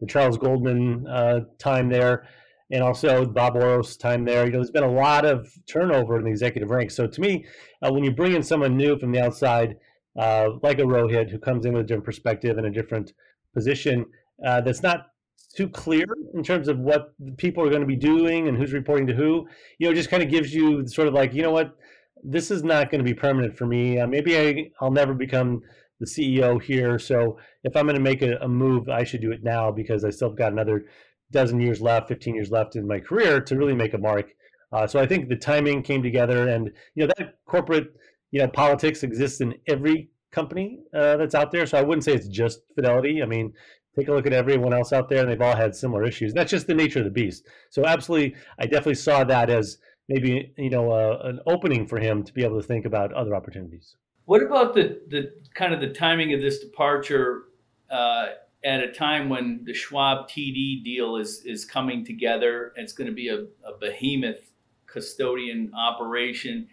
the 0.00 0.06
Charles 0.06 0.38
Goldman 0.38 1.06
uh, 1.06 1.40
time 1.58 1.90
there, 1.90 2.26
and 2.70 2.82
also 2.82 3.26
Bob 3.26 3.56
Oros 3.56 3.96
time 3.96 4.24
there. 4.24 4.46
You 4.46 4.52
know, 4.52 4.58
there's 4.58 4.70
been 4.70 4.84
a 4.84 4.90
lot 4.90 5.26
of 5.26 5.52
turnover 5.66 6.16
in 6.16 6.24
the 6.24 6.30
executive 6.30 6.70
ranks. 6.70 6.94
So 6.94 7.06
to 7.06 7.20
me, 7.20 7.44
uh, 7.82 7.92
when 7.92 8.04
you 8.04 8.10
bring 8.10 8.34
in 8.34 8.42
someone 8.42 8.76
new 8.76 8.98
from 8.98 9.12
the 9.12 9.20
outside, 9.20 9.76
uh, 10.18 10.50
like 10.62 10.78
a 10.78 10.82
Rohit 10.82 11.30
who 11.30 11.38
comes 11.38 11.66
in 11.66 11.74
with 11.74 11.82
a 11.82 11.86
different 11.86 12.04
perspective 12.04 12.56
and 12.56 12.66
a 12.66 12.70
different 12.70 13.12
position, 13.52 14.06
uh, 14.46 14.62
that's 14.62 14.82
not 14.82 15.08
too 15.54 15.68
clear 15.68 16.06
in 16.34 16.42
terms 16.42 16.68
of 16.68 16.78
what 16.78 17.12
people 17.36 17.64
are 17.64 17.70
going 17.70 17.80
to 17.80 17.86
be 17.86 17.96
doing 17.96 18.48
and 18.48 18.56
who's 18.56 18.72
reporting 18.72 19.06
to 19.06 19.14
who, 19.14 19.46
you 19.78 19.88
know, 19.88 19.94
just 19.94 20.10
kind 20.10 20.22
of 20.22 20.30
gives 20.30 20.54
you 20.54 20.86
sort 20.86 21.08
of 21.08 21.14
like, 21.14 21.34
you 21.34 21.42
know 21.42 21.50
what, 21.50 21.76
this 22.22 22.50
is 22.50 22.62
not 22.62 22.90
going 22.90 22.98
to 22.98 23.04
be 23.04 23.14
permanent 23.14 23.56
for 23.56 23.66
me. 23.66 23.98
Uh, 23.98 24.06
maybe 24.06 24.38
I, 24.38 24.70
I'll 24.80 24.92
never 24.92 25.14
become 25.14 25.62
the 25.98 26.06
CEO 26.06 26.62
here. 26.62 26.98
So 26.98 27.38
if 27.64 27.76
I'm 27.76 27.86
going 27.86 27.96
to 27.96 28.02
make 28.02 28.22
a, 28.22 28.36
a, 28.38 28.48
move, 28.48 28.88
I 28.88 29.04
should 29.04 29.20
do 29.20 29.32
it 29.32 29.42
now 29.42 29.70
because 29.70 30.04
I 30.04 30.10
still 30.10 30.30
have 30.30 30.38
got 30.38 30.52
another 30.52 30.86
dozen 31.30 31.60
years 31.60 31.80
left, 31.80 32.08
15 32.08 32.34
years 32.34 32.50
left 32.50 32.76
in 32.76 32.86
my 32.86 33.00
career 33.00 33.40
to 33.40 33.56
really 33.56 33.74
make 33.74 33.94
a 33.94 33.98
mark. 33.98 34.32
Uh, 34.72 34.86
so 34.86 35.00
I 35.00 35.06
think 35.06 35.28
the 35.28 35.36
timing 35.36 35.82
came 35.82 36.02
together, 36.02 36.48
and 36.48 36.70
you 36.94 37.04
know 37.04 37.12
that 37.18 37.38
corporate, 37.44 37.92
you 38.30 38.40
know, 38.40 38.46
politics 38.46 39.02
exists 39.02 39.40
in 39.40 39.54
every 39.66 40.10
company 40.30 40.78
uh, 40.94 41.16
that's 41.16 41.34
out 41.34 41.50
there. 41.50 41.66
So 41.66 41.76
I 41.76 41.82
wouldn't 41.82 42.04
say 42.04 42.12
it's 42.12 42.28
just 42.28 42.60
Fidelity. 42.76 43.20
I 43.20 43.26
mean, 43.26 43.52
take 44.00 44.08
a 44.08 44.12
look 44.12 44.26
at 44.26 44.32
everyone 44.32 44.72
else 44.72 44.92
out 44.92 45.08
there, 45.08 45.20
and 45.20 45.30
they've 45.30 45.40
all 45.40 45.56
had 45.56 45.74
similar 45.74 46.04
issues. 46.04 46.32
That's 46.32 46.50
just 46.50 46.66
the 46.66 46.74
nature 46.74 47.00
of 47.00 47.04
the 47.04 47.10
beast. 47.10 47.46
So 47.70 47.84
absolutely, 47.84 48.36
I 48.58 48.64
definitely 48.64 48.94
saw 48.94 49.24
that 49.24 49.50
as 49.50 49.78
maybe 50.08 50.52
you 50.56 50.70
know 50.70 50.90
uh, 50.90 51.20
an 51.24 51.40
opening 51.46 51.86
for 51.86 51.98
him 51.98 52.22
to 52.24 52.32
be 52.32 52.44
able 52.44 52.60
to 52.60 52.66
think 52.66 52.84
about 52.84 53.12
other 53.12 53.34
opportunities. 53.34 53.96
What 54.24 54.42
about 54.42 54.74
the 54.74 55.00
the 55.08 55.32
kind 55.54 55.74
of 55.74 55.80
the 55.80 55.90
timing 55.90 56.32
of 56.34 56.40
this 56.40 56.60
departure 56.60 57.44
uh, 57.90 58.26
at 58.64 58.80
a 58.80 58.92
time 58.92 59.28
when 59.28 59.62
the 59.64 59.74
Schwab 59.74 60.28
TD 60.28 60.84
deal 60.84 61.16
is 61.16 61.42
is 61.44 61.64
coming 61.64 62.04
together? 62.04 62.72
It's 62.76 62.92
going 62.92 63.08
to 63.08 63.14
be 63.14 63.28
a, 63.28 63.40
a 63.66 63.78
behemoth 63.78 64.50
custodian 64.86 65.72
operation. 65.74 66.68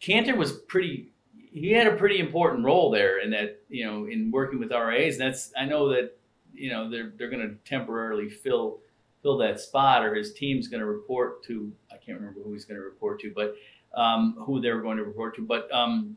Canter 0.00 0.34
was 0.34 0.52
pretty 0.52 1.10
he 1.52 1.72
had 1.72 1.86
a 1.86 1.96
pretty 1.96 2.20
important 2.20 2.64
role 2.64 2.90
there 2.90 3.18
in 3.18 3.30
that 3.30 3.62
you 3.68 3.84
know 3.84 4.06
in 4.06 4.30
working 4.30 4.58
with 4.58 4.70
RAs. 4.70 5.14
And 5.14 5.20
that's 5.20 5.52
I 5.56 5.64
know 5.64 5.88
that 5.90 6.16
you 6.54 6.70
know 6.70 6.90
they're 6.90 7.12
they're 7.16 7.30
going 7.30 7.48
to 7.48 7.54
temporarily 7.68 8.28
fill 8.28 8.80
fill 9.22 9.38
that 9.38 9.60
spot, 9.60 10.04
or 10.04 10.14
his 10.14 10.32
team's 10.32 10.68
going 10.68 10.80
to 10.80 10.86
report 10.86 11.42
to. 11.44 11.72
I 11.90 11.96
can't 11.96 12.18
remember 12.18 12.40
who 12.42 12.52
he's 12.52 12.64
going 12.64 12.78
to 12.78 12.84
report 12.84 13.20
to, 13.20 13.32
but 13.34 13.54
um, 13.94 14.36
who 14.46 14.60
they're 14.60 14.80
going 14.80 14.96
to 14.96 15.04
report 15.04 15.36
to. 15.36 15.42
But 15.42 15.72
um, 15.72 16.16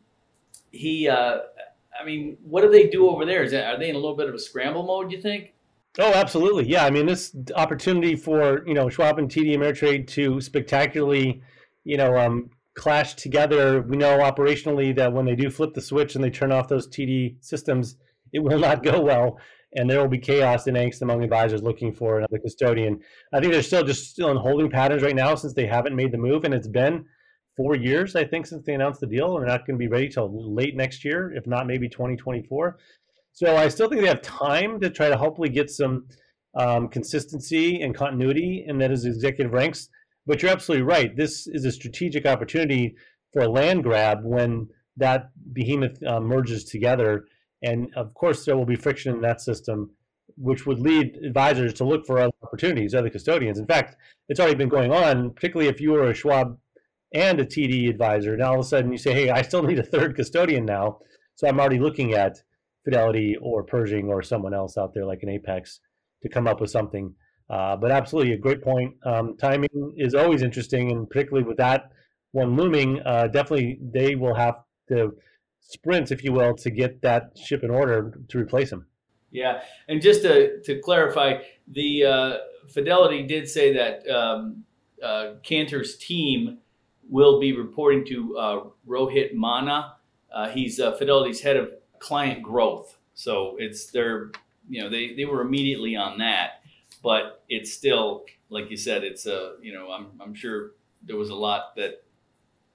he, 0.71 1.07
uh, 1.07 1.39
I 1.99 2.05
mean, 2.05 2.37
what 2.43 2.61
do 2.61 2.71
they 2.71 2.87
do 2.87 3.09
over 3.09 3.25
there? 3.25 3.43
Is 3.43 3.51
that 3.51 3.73
are 3.73 3.79
they 3.79 3.89
in 3.89 3.95
a 3.95 3.99
little 3.99 4.15
bit 4.15 4.29
of 4.29 4.35
a 4.35 4.39
scramble 4.39 4.83
mode? 4.83 5.11
You 5.11 5.21
think? 5.21 5.53
Oh, 5.99 6.11
absolutely. 6.13 6.67
Yeah, 6.67 6.85
I 6.85 6.89
mean, 6.89 7.05
this 7.05 7.35
opportunity 7.55 8.15
for 8.15 8.65
you 8.67 8.73
know 8.73 8.89
Schwab 8.89 9.19
and 9.19 9.29
TD 9.29 9.55
Ameritrade 9.55 10.07
to 10.09 10.41
spectacularly, 10.41 11.41
you 11.83 11.97
know, 11.97 12.17
um, 12.17 12.49
clash 12.75 13.13
together. 13.15 13.81
We 13.81 13.97
know 13.97 14.19
operationally 14.19 14.95
that 14.95 15.13
when 15.13 15.25
they 15.25 15.35
do 15.35 15.49
flip 15.49 15.73
the 15.73 15.81
switch 15.81 16.15
and 16.15 16.23
they 16.23 16.29
turn 16.29 16.51
off 16.51 16.67
those 16.67 16.87
TD 16.87 17.35
systems, 17.41 17.97
it 18.31 18.39
will 18.39 18.59
not 18.59 18.83
go 18.83 19.01
well 19.01 19.39
and 19.75 19.89
there 19.89 19.99
will 19.99 20.07
be 20.07 20.19
chaos 20.19 20.67
and 20.67 20.77
angst 20.77 21.01
among 21.01 21.23
advisors 21.23 21.63
looking 21.63 21.93
for 21.93 22.17
another 22.17 22.39
custodian. 22.39 22.99
I 23.33 23.39
think 23.39 23.53
they're 23.53 23.63
still 23.63 23.83
just 23.83 24.11
still 24.11 24.31
in 24.31 24.37
holding 24.37 24.69
patterns 24.69 25.03
right 25.03 25.15
now 25.15 25.35
since 25.35 25.53
they 25.53 25.65
haven't 25.65 25.95
made 25.95 26.11
the 26.11 26.17
move, 26.17 26.43
and 26.43 26.53
it's 26.53 26.67
been 26.67 27.05
four 27.55 27.75
years 27.75 28.15
I 28.15 28.25
think 28.25 28.47
since 28.47 28.65
they 28.65 28.73
announced 28.73 29.01
the 29.01 29.07
deal, 29.07 29.35
and 29.35 29.41
they're 29.41 29.55
not 29.55 29.65
going 29.65 29.77
to 29.77 29.83
be 29.83 29.87
ready 29.87 30.09
till 30.09 30.53
late 30.53 30.75
next 30.75 31.03
year, 31.05 31.33
if 31.35 31.45
not 31.47 31.67
maybe 31.67 31.87
2024. 31.89 32.77
So 33.31 33.55
I 33.55 33.67
still 33.67 33.89
think 33.89 34.01
they 34.01 34.07
have 34.07 34.21
time 34.21 34.79
to 34.79 34.89
try 34.89 35.09
to 35.09 35.17
hopefully 35.17 35.49
get 35.49 35.69
some 35.69 36.05
um, 36.55 36.87
consistency 36.87 37.81
and 37.81 37.95
continuity 37.95 38.63
in 38.67 38.77
that 38.77 38.91
as 38.91 39.05
executive 39.05 39.53
ranks. 39.53 39.89
But 40.25 40.41
you're 40.41 40.51
absolutely 40.51 40.85
right. 40.85 41.15
This 41.15 41.47
is 41.47 41.65
a 41.65 41.71
strategic 41.71 42.25
opportunity 42.25 42.95
for 43.33 43.41
a 43.41 43.49
land 43.49 43.83
grab 43.83 44.19
when 44.23 44.67
that 44.97 45.31
behemoth 45.51 46.01
uh, 46.03 46.19
merges 46.19 46.63
together 46.63 47.25
and 47.63 47.89
of 47.95 48.13
course, 48.13 48.45
there 48.45 48.57
will 48.57 48.65
be 48.65 48.75
friction 48.75 49.15
in 49.15 49.21
that 49.21 49.41
system, 49.41 49.91
which 50.35 50.65
would 50.65 50.79
lead 50.79 51.17
advisors 51.23 51.73
to 51.75 51.85
look 51.85 52.05
for 52.05 52.19
other 52.19 52.33
opportunities, 52.43 52.93
other 52.93 53.09
custodians. 53.09 53.57
In 53.57 53.65
fact, 53.65 53.95
it's 54.29 54.39
already 54.39 54.55
been 54.55 54.69
going 54.69 54.91
on, 54.91 55.31
particularly 55.31 55.69
if 55.69 55.79
you 55.79 55.91
were 55.91 56.09
a 56.09 56.13
Schwab 56.13 56.57
and 57.13 57.39
a 57.39 57.45
TD 57.45 57.89
advisor. 57.89 58.35
Now 58.35 58.51
all 58.51 58.59
of 58.59 58.65
a 58.65 58.67
sudden 58.67 58.91
you 58.91 58.97
say, 58.97 59.13
hey, 59.13 59.29
I 59.29 59.41
still 59.41 59.63
need 59.67 59.79
a 59.79 59.83
third 59.83 60.15
custodian 60.15 60.65
now. 60.65 60.99
So 61.35 61.47
I'm 61.47 61.59
already 61.59 61.79
looking 61.79 62.13
at 62.13 62.43
Fidelity 62.83 63.37
or 63.41 63.63
Pershing 63.63 64.09
or 64.09 64.21
someone 64.21 64.53
else 64.53 64.77
out 64.77 64.93
there 64.93 65.05
like 65.05 65.23
an 65.23 65.29
Apex 65.29 65.79
to 66.21 66.29
come 66.29 66.47
up 66.47 66.59
with 66.59 66.69
something. 66.69 67.13
Uh, 67.49 67.75
but 67.75 67.91
absolutely 67.91 68.33
a 68.33 68.37
great 68.37 68.61
point. 68.61 68.93
Um, 69.05 69.37
timing 69.37 69.93
is 69.97 70.15
always 70.15 70.41
interesting, 70.41 70.91
and 70.91 71.09
particularly 71.09 71.47
with 71.47 71.57
that 71.57 71.91
one 72.31 72.55
looming, 72.55 72.99
uh, 73.05 73.27
definitely 73.27 73.79
they 73.81 74.15
will 74.15 74.33
have 74.33 74.55
to 74.89 75.13
sprints, 75.67 76.11
if 76.11 76.23
you 76.23 76.31
will, 76.31 76.55
to 76.55 76.69
get 76.69 77.01
that 77.01 77.37
ship 77.37 77.63
in 77.63 77.69
order 77.69 78.13
to 78.27 78.37
replace 78.37 78.71
him. 78.71 78.85
Yeah, 79.31 79.61
and 79.87 80.01
just 80.01 80.21
to, 80.21 80.61
to 80.61 80.79
clarify, 80.79 81.39
the 81.67 82.05
uh, 82.05 82.37
Fidelity 82.69 83.23
did 83.23 83.49
say 83.49 83.73
that 83.73 84.07
um, 84.07 84.63
uh, 85.01 85.33
Canter's 85.41 85.97
team 85.97 86.59
will 87.09 87.39
be 87.39 87.51
reporting 87.53 88.05
to 88.05 88.37
uh, 88.37 88.63
Rohit 88.87 89.33
Mahna. 89.33 89.93
Uh, 90.33 90.49
he's 90.49 90.79
uh, 90.79 90.93
Fidelity's 90.93 91.41
head 91.41 91.57
of 91.57 91.71
client 91.99 92.43
growth, 92.43 92.97
so 93.13 93.55
it's 93.57 93.87
their 93.87 94.31
you 94.69 94.81
know 94.81 94.89
they, 94.89 95.13
they 95.15 95.25
were 95.25 95.41
immediately 95.41 95.95
on 95.95 96.19
that. 96.19 96.61
but 97.03 97.43
it's 97.49 97.73
still 97.73 98.25
like 98.49 98.71
you 98.71 98.77
said. 98.77 99.03
It's 99.03 99.25
a 99.25 99.55
you 99.61 99.73
know 99.73 99.91
I'm 99.91 100.07
I'm 100.21 100.33
sure 100.33 100.71
there 101.03 101.17
was 101.17 101.29
a 101.29 101.35
lot 101.35 101.75
that 101.75 102.03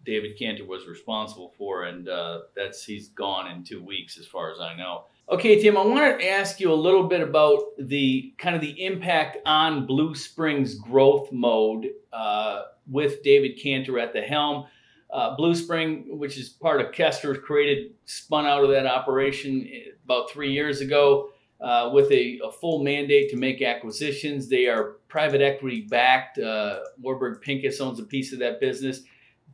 David 0.09 0.39
Canter 0.39 0.65
was 0.65 0.87
responsible 0.87 1.53
for, 1.59 1.85
and 1.85 2.09
uh, 2.09 2.41
that's 2.57 2.83
he's 2.83 3.11
gone 3.11 3.51
in 3.51 3.63
two 3.63 3.85
weeks, 3.85 4.19
as 4.19 4.27
far 4.27 4.51
as 4.51 4.59
I 4.59 4.75
know. 4.75 5.05
Okay, 5.31 5.61
Tim, 5.61 5.77
I 5.77 5.85
want 5.85 6.19
to 6.19 6.27
ask 6.27 6.59
you 6.61 6.73
a 6.73 6.75
little 6.75 7.07
bit 7.07 7.21
about 7.21 7.63
the 7.79 8.33
kind 8.39 8.57
of 8.57 8.63
the 8.63 8.87
impact 8.87 9.37
on 9.45 9.87
Bluespring's 9.87 10.77
growth 10.77 11.31
mode 11.31 11.89
uh, 12.11 12.63
with 12.91 13.23
David 13.23 13.61
Canter 13.63 13.99
at 13.99 14.15
the 14.15 14.23
helm. 14.23 14.65
Uh, 15.13 15.37
Bluespring, 15.37 16.17
which 16.17 16.39
is 16.39 16.49
part 16.49 16.81
of 16.81 16.93
Kestra, 16.93 17.39
created, 17.43 17.93
spun 18.07 18.47
out 18.47 18.65
of 18.65 18.71
that 18.71 18.87
operation 18.87 19.69
about 20.07 20.31
three 20.31 20.53
years 20.53 20.81
ago 20.81 21.29
uh, 21.61 21.91
with 21.93 22.11
a, 22.13 22.41
a, 22.43 22.51
full 22.51 22.83
mandate 22.83 23.29
to 23.31 23.37
make 23.37 23.61
acquisitions. 23.61 24.49
They 24.49 24.69
are 24.69 24.97
private 25.09 25.43
equity 25.43 25.83
backed. 25.83 26.39
Uh, 26.39 26.81
Warburg 26.99 27.43
Pincus 27.43 27.81
owns 27.81 27.99
a 27.99 28.05
piece 28.05 28.33
of 28.33 28.39
that 28.39 28.61
business. 28.61 29.03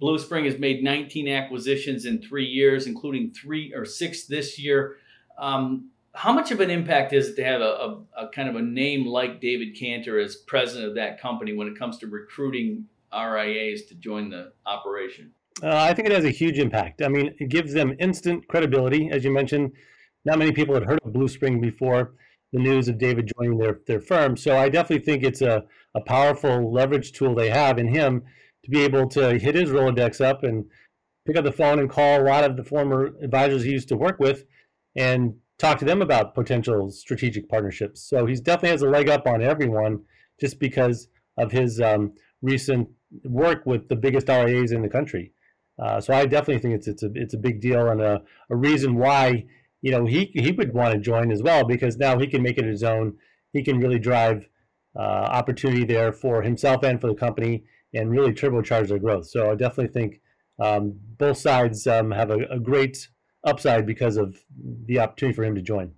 Bluespring 0.01 0.45
has 0.47 0.59
made 0.59 0.83
19 0.83 1.29
acquisitions 1.29 2.05
in 2.05 2.21
three 2.21 2.47
years, 2.47 2.87
including 2.87 3.31
three 3.31 3.73
or 3.75 3.85
six 3.85 4.27
this 4.27 4.59
year. 4.59 4.97
Um, 5.39 5.91
how 6.15 6.33
much 6.33 6.51
of 6.51 6.61
an 6.61 6.71
impact 6.71 7.13
is 7.13 7.29
it 7.29 7.37
to 7.37 7.45
have 7.45 7.61
a, 7.61 7.65
a, 7.65 8.25
a, 8.25 8.29
kind 8.29 8.49
of 8.49 8.57
a 8.57 8.63
name 8.63 9.07
like 9.07 9.41
David 9.41 9.77
Canter 9.77 10.19
as 10.21 10.37
president 10.37 10.89
of 10.89 10.95
that 10.95 11.21
company 11.21 11.53
when 11.53 11.67
it 11.67 11.79
comes 11.79 11.99
to 11.99 12.07
recruiting 12.07 12.87
RIAs 13.13 13.87
to 13.87 13.95
join 13.95 14.31
the 14.31 14.53
operation? 14.65 15.33
Uh, 15.63 15.77
I 15.77 15.95
think 15.95 16.09
it 16.09 16.15
has 16.15 16.25
a 16.25 16.31
huge 16.31 16.59
impact. 16.59 17.03
I 17.03 17.09
mean, 17.09 17.35
it 17.39 17.49
gives 17.49 17.73
them 17.73 17.97
instant 17.99 18.47
credibility. 18.49 19.11
As 19.11 19.25
you 19.25 19.33
mentioned, 19.33 19.73
not 20.25 20.39
many 20.39 20.53
people 20.53 20.75
had 20.75 20.85
heard 20.85 21.01
of 21.05 21.13
Bluespring 21.13 21.61
before 21.61 22.15
the 22.53 22.59
news 22.59 22.89
of 22.89 22.99
David 22.99 23.33
joining 23.37 23.59
their, 23.59 23.81
their 23.87 24.01
firm. 24.01 24.37
So 24.37 24.57
I 24.57 24.69
definitely 24.69 25.05
think 25.05 25.25
it's 25.25 25.43
a, 25.43 25.65
a 25.95 26.01
powerful 26.01 26.73
leverage 26.73 27.13
tool 27.13 27.35
they 27.35 27.51
have 27.51 27.79
in 27.79 27.89
him 27.89 28.23
to 28.65 28.71
be 28.71 28.83
able 28.83 29.09
to 29.11 29.39
hit 29.39 29.55
his 29.55 29.71
Rolodex 29.71 30.25
up 30.25 30.43
and 30.43 30.65
pick 31.27 31.37
up 31.37 31.45
the 31.45 31.53
phone 31.53 31.79
and 31.79 31.89
call 31.89 32.21
a 32.21 32.25
lot 32.25 32.45
of 32.45 32.57
the 32.57 32.65
former 32.65 33.13
advisors 33.23 33.63
he 33.63 33.71
used 33.71 33.89
to 33.89 33.97
work 33.97 34.19
with 34.19 34.45
and 34.97 35.35
talk 35.59 35.79
to 35.79 35.85
them 35.85 36.03
about 36.03 36.35
potential 36.35 36.91
strategic 36.91 37.49
partnerships. 37.49 38.03
So 38.03 38.27
he's 38.27 38.41
definitely 38.41 38.71
has 38.71 38.83
a 38.83 38.89
leg 38.89 39.09
up 39.09 39.27
on 39.27 39.43
everyone 39.43 40.03
just 40.41 40.59
because 40.59 41.09
of 41.37 41.53
his 41.53 41.81
um, 41.81 42.13
recent 42.43 42.89
work 43.25 43.65
with 43.65 43.89
the 43.89 43.97
biggest 43.97 44.29
RIAs 44.29 44.73
in 44.73 44.83
the 44.83 44.89
country. 44.89 45.33
Uh, 45.83 46.01
so 46.01 46.15
I 46.15 46.27
definitely 46.27 46.63
think 46.63 46.75
it's 46.75 46.87
it's 46.87 47.03
a 47.03 47.11
it's 47.15 47.35
a 47.35 47.39
big 47.39 47.61
deal 47.61 47.89
and 47.89 48.01
a, 48.01 48.23
a 48.49 48.57
reason 48.57 48.97
why 48.97 49.47
you 49.83 49.91
know 49.91 50.07
he 50.07 50.31
he 50.33 50.53
would 50.53 50.73
want 50.73 50.95
to 50.95 51.01
join 51.01 51.33
as 51.33 51.43
well 51.43 51.65
because 51.65 51.97
now 51.97 52.17
he 52.19 52.29
can 52.29 52.43
make 52.43 52.59
it 52.59 52.65
his 52.65 52.85
own. 52.85 53.17
He 53.53 53.63
can 53.63 53.79
really 53.81 53.99
drive 53.99 54.49
uh, 54.97 55.01
opportunity 55.01 55.85
there 55.85 56.13
for 56.13 56.43
himself 56.43 56.85
and 56.85 57.01
for 57.01 57.09
the 57.09 57.15
company 57.15 57.65
and 57.95 58.11
really 58.11 58.33
turbocharge 58.33 58.89
their 58.89 58.99
growth. 58.99 59.27
So 59.27 59.51
I 59.51 59.55
definitely 59.55 59.93
think 59.93 60.21
um, 60.59 60.95
both 61.19 61.39
sides 61.39 61.87
um, 61.87 62.11
have 62.11 62.31
a, 62.31 62.39
a 62.51 62.59
great 62.59 63.09
upside 63.45 63.87
because 63.87 64.17
of 64.17 64.37
the 64.87 64.99
opportunity 64.99 65.37
for 65.37 65.45
him 65.45 65.55
to 65.55 65.63
join. 65.63 65.93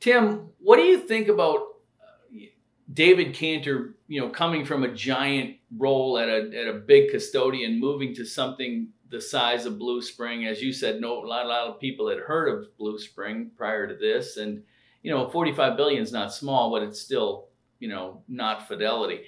Tim, 0.00 0.48
what 0.58 0.76
do 0.76 0.82
you 0.82 0.98
think 0.98 1.28
about 1.28 1.58
uh, 1.58 2.46
David 2.92 3.34
Canter? 3.34 3.94
You 4.06 4.20
know, 4.20 4.28
coming 4.28 4.64
from 4.64 4.84
a 4.84 4.92
giant 4.92 5.56
role 5.76 6.18
at 6.18 6.28
a 6.28 6.50
at 6.56 6.68
a 6.68 6.74
big 6.74 7.10
custodian, 7.10 7.80
moving 7.80 8.14
to 8.16 8.24
something 8.24 8.88
the 9.10 9.20
size 9.20 9.64
of 9.64 9.74
Bluespring, 9.74 10.50
as 10.50 10.60
you 10.60 10.72
said, 10.72 11.00
no, 11.00 11.24
a 11.24 11.26
lot, 11.26 11.46
a 11.46 11.48
lot 11.48 11.68
of 11.68 11.80
people 11.80 12.08
had 12.08 12.18
heard 12.18 12.48
of 12.48 12.66
Bluespring 12.80 13.54
prior 13.56 13.86
to 13.86 13.94
this, 13.94 14.36
and 14.36 14.62
you 15.02 15.10
know, 15.10 15.28
45 15.28 15.76
billion 15.76 16.02
is 16.02 16.12
not 16.12 16.32
small, 16.32 16.70
but 16.70 16.82
it's 16.82 17.00
still 17.00 17.48
you 17.78 17.88
know 17.88 18.22
not 18.28 18.68
Fidelity. 18.68 19.22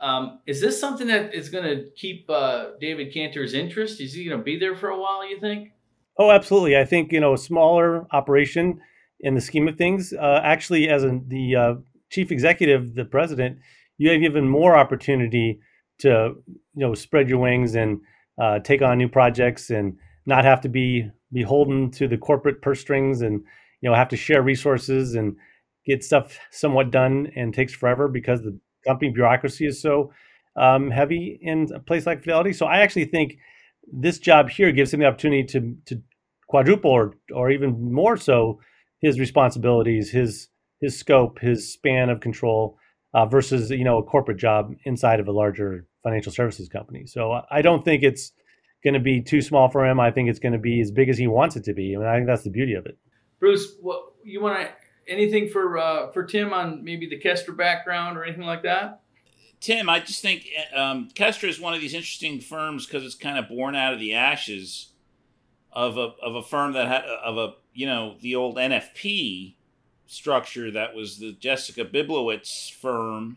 Um, 0.00 0.40
is 0.46 0.60
this 0.60 0.80
something 0.80 1.06
that 1.08 1.34
is 1.34 1.50
going 1.50 1.64
to 1.64 1.90
keep 1.96 2.28
uh, 2.30 2.70
David 2.80 3.12
Canter's 3.12 3.52
interest? 3.52 4.00
Is 4.00 4.14
he 4.14 4.24
going 4.24 4.38
to 4.38 4.44
be 4.44 4.58
there 4.58 4.74
for 4.74 4.88
a 4.88 4.98
while? 4.98 5.28
You 5.28 5.38
think? 5.38 5.72
Oh, 6.18 6.30
absolutely. 6.30 6.76
I 6.76 6.84
think 6.84 7.12
you 7.12 7.20
know 7.20 7.34
a 7.34 7.38
smaller 7.38 8.06
operation 8.12 8.80
in 9.20 9.34
the 9.34 9.40
scheme 9.40 9.68
of 9.68 9.76
things. 9.76 10.12
Uh, 10.12 10.40
actually, 10.42 10.88
as 10.88 11.04
a, 11.04 11.20
the 11.26 11.56
uh, 11.56 11.74
chief 12.10 12.32
executive, 12.32 12.94
the 12.94 13.04
president, 13.04 13.58
you 13.98 14.10
have 14.10 14.22
even 14.22 14.48
more 14.48 14.76
opportunity 14.76 15.60
to 15.98 16.34
you 16.46 16.86
know 16.86 16.94
spread 16.94 17.28
your 17.28 17.38
wings 17.38 17.74
and 17.74 18.00
uh, 18.40 18.58
take 18.60 18.82
on 18.82 18.98
new 18.98 19.08
projects 19.08 19.70
and 19.70 19.96
not 20.26 20.44
have 20.44 20.60
to 20.62 20.68
be 20.68 21.10
beholden 21.32 21.90
to 21.90 22.08
the 22.08 22.16
corporate 22.16 22.62
purse 22.62 22.80
strings 22.80 23.20
and 23.20 23.42
you 23.80 23.88
know 23.88 23.94
have 23.94 24.08
to 24.08 24.16
share 24.16 24.42
resources 24.42 25.14
and 25.14 25.36
get 25.86 26.02
stuff 26.02 26.38
somewhat 26.50 26.90
done 26.90 27.30
and 27.36 27.54
takes 27.54 27.74
forever 27.74 28.08
because 28.08 28.42
the 28.42 28.58
company 28.86 29.10
bureaucracy 29.10 29.66
is 29.66 29.80
so 29.80 30.12
um, 30.56 30.90
heavy 30.90 31.38
in 31.40 31.68
a 31.74 31.80
place 31.80 32.06
like 32.06 32.22
Fidelity. 32.22 32.52
So 32.52 32.66
I 32.66 32.80
actually 32.80 33.06
think 33.06 33.38
this 33.92 34.18
job 34.18 34.50
here 34.50 34.72
gives 34.72 34.92
him 34.92 35.00
the 35.00 35.06
opportunity 35.06 35.44
to 35.44 35.76
to 35.86 36.02
quadruple 36.48 36.90
or 36.90 37.14
or 37.34 37.50
even 37.50 37.92
more 37.92 38.16
so 38.16 38.60
his 39.00 39.18
responsibilities, 39.18 40.10
his 40.10 40.48
his 40.80 40.98
scope, 40.98 41.38
his 41.40 41.72
span 41.72 42.10
of 42.10 42.20
control 42.20 42.78
uh, 43.14 43.26
versus 43.26 43.70
you 43.70 43.84
know 43.84 43.98
a 43.98 44.02
corporate 44.02 44.38
job 44.38 44.74
inside 44.84 45.20
of 45.20 45.28
a 45.28 45.32
larger 45.32 45.86
financial 46.02 46.32
services 46.32 46.68
company. 46.68 47.06
So 47.06 47.40
I 47.50 47.62
don't 47.62 47.84
think 47.84 48.02
it's 48.02 48.32
going 48.82 48.94
to 48.94 49.00
be 49.00 49.20
too 49.20 49.42
small 49.42 49.68
for 49.68 49.86
him. 49.86 50.00
I 50.00 50.10
think 50.10 50.28
it's 50.28 50.38
going 50.38 50.52
to 50.52 50.58
be 50.58 50.80
as 50.80 50.90
big 50.90 51.08
as 51.08 51.18
he 51.18 51.26
wants 51.26 51.56
it 51.56 51.64
to 51.64 51.74
be. 51.74 51.94
I 51.94 51.98
mean, 51.98 52.08
I 52.08 52.16
think 52.16 52.26
that's 52.26 52.44
the 52.44 52.50
beauty 52.50 52.74
of 52.74 52.86
it. 52.86 52.98
Bruce, 53.38 53.76
what 53.80 54.02
you 54.24 54.40
want 54.40 54.60
to 54.60 54.68
anything 55.08 55.48
for 55.48 55.78
uh, 55.78 56.10
for 56.12 56.24
Tim 56.24 56.52
on 56.52 56.84
maybe 56.84 57.08
the 57.08 57.20
Kestra 57.20 57.56
background 57.56 58.16
or 58.16 58.24
anything 58.24 58.44
like 58.44 58.62
that? 58.62 59.00
Tim, 59.60 59.90
I 59.90 60.00
just 60.00 60.22
think 60.22 60.46
um, 60.74 61.08
Kestra 61.14 61.48
is 61.48 61.60
one 61.60 61.74
of 61.74 61.80
these 61.80 61.94
interesting 61.94 62.40
firms 62.40 62.86
because 62.86 63.04
it's 63.04 63.14
kind 63.14 63.38
of 63.38 63.48
born 63.48 63.74
out 63.74 63.92
of 63.92 64.00
the 64.00 64.14
ashes 64.14 64.92
of 65.72 65.96
a 65.96 66.12
of 66.22 66.34
a 66.34 66.42
firm 66.42 66.72
that 66.72 66.88
had 66.88 67.04
of 67.04 67.36
a 67.36 67.54
you 67.74 67.86
know 67.86 68.16
the 68.20 68.34
old 68.34 68.56
NFP 68.56 69.56
structure 70.06 70.70
that 70.70 70.94
was 70.94 71.18
the 71.18 71.32
Jessica 71.32 71.84
Bibliowicz 71.84 72.72
firm 72.72 73.36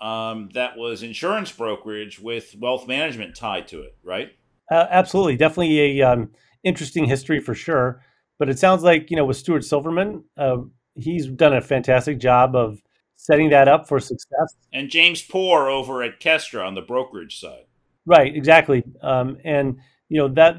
um, 0.00 0.48
that 0.54 0.76
was 0.76 1.02
insurance 1.02 1.52
brokerage 1.52 2.20
with 2.20 2.54
wealth 2.58 2.86
management 2.88 3.36
tied 3.36 3.68
to 3.68 3.82
it, 3.82 3.96
right? 4.02 4.32
Uh, 4.70 4.86
absolutely, 4.90 5.36
definitely 5.36 6.00
a 6.00 6.02
um, 6.02 6.30
interesting 6.64 7.04
history 7.04 7.40
for 7.40 7.54
sure. 7.54 8.02
But 8.38 8.48
it 8.48 8.58
sounds 8.58 8.82
like 8.82 9.10
you 9.10 9.16
know 9.16 9.24
with 9.24 9.36
Stuart 9.36 9.64
Silverman, 9.64 10.24
uh, 10.36 10.58
he's 10.94 11.26
done 11.26 11.54
a 11.54 11.60
fantastic 11.60 12.18
job 12.18 12.54
of 12.54 12.80
setting 13.16 13.50
that 13.50 13.68
up 13.68 13.88
for 13.88 14.00
success. 14.00 14.56
And 14.72 14.88
James 14.88 15.22
Poor 15.22 15.68
over 15.68 16.02
at 16.02 16.20
Kestra 16.20 16.66
on 16.66 16.74
the 16.74 16.82
brokerage 16.82 17.40
side. 17.40 17.64
Right, 18.06 18.34
exactly. 18.34 18.84
Um, 19.02 19.38
and 19.44 19.78
you 20.08 20.18
know 20.18 20.28
that 20.28 20.56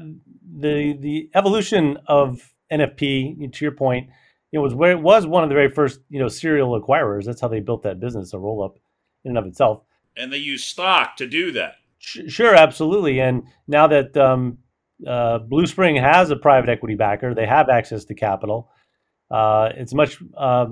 the 0.58 0.96
the 1.00 1.30
evolution 1.34 1.98
of 2.06 2.52
NFP, 2.70 3.52
to 3.52 3.64
your 3.64 3.72
point, 3.72 4.10
it 4.52 4.58
was 4.58 4.74
where 4.74 4.92
it 4.92 5.00
was 5.00 5.26
one 5.26 5.42
of 5.42 5.48
the 5.48 5.54
very 5.54 5.70
first 5.70 6.00
you 6.08 6.20
know 6.20 6.28
serial 6.28 6.80
acquirers. 6.80 7.24
That's 7.24 7.40
how 7.40 7.48
they 7.48 7.60
built 7.60 7.82
that 7.82 7.98
business, 7.98 8.34
a 8.34 8.38
roll 8.38 8.62
up 8.62 8.78
in 9.24 9.30
and 9.30 9.38
of 9.38 9.46
itself. 9.46 9.82
And 10.16 10.32
they 10.32 10.38
use 10.38 10.64
stock 10.64 11.16
to 11.16 11.26
do 11.26 11.52
that. 11.52 11.76
Sure, 11.98 12.54
absolutely. 12.54 13.20
And 13.20 13.44
now 13.68 13.86
that 13.86 14.16
um, 14.16 14.58
uh, 15.06 15.38
Bluespring 15.40 16.00
has 16.00 16.30
a 16.30 16.36
private 16.36 16.70
equity 16.70 16.94
backer. 16.94 17.34
They 17.34 17.46
have 17.46 17.68
access 17.68 18.04
to 18.06 18.14
capital. 18.14 18.70
Uh, 19.30 19.70
it's 19.76 19.94
much 19.94 20.18
uh, 20.36 20.66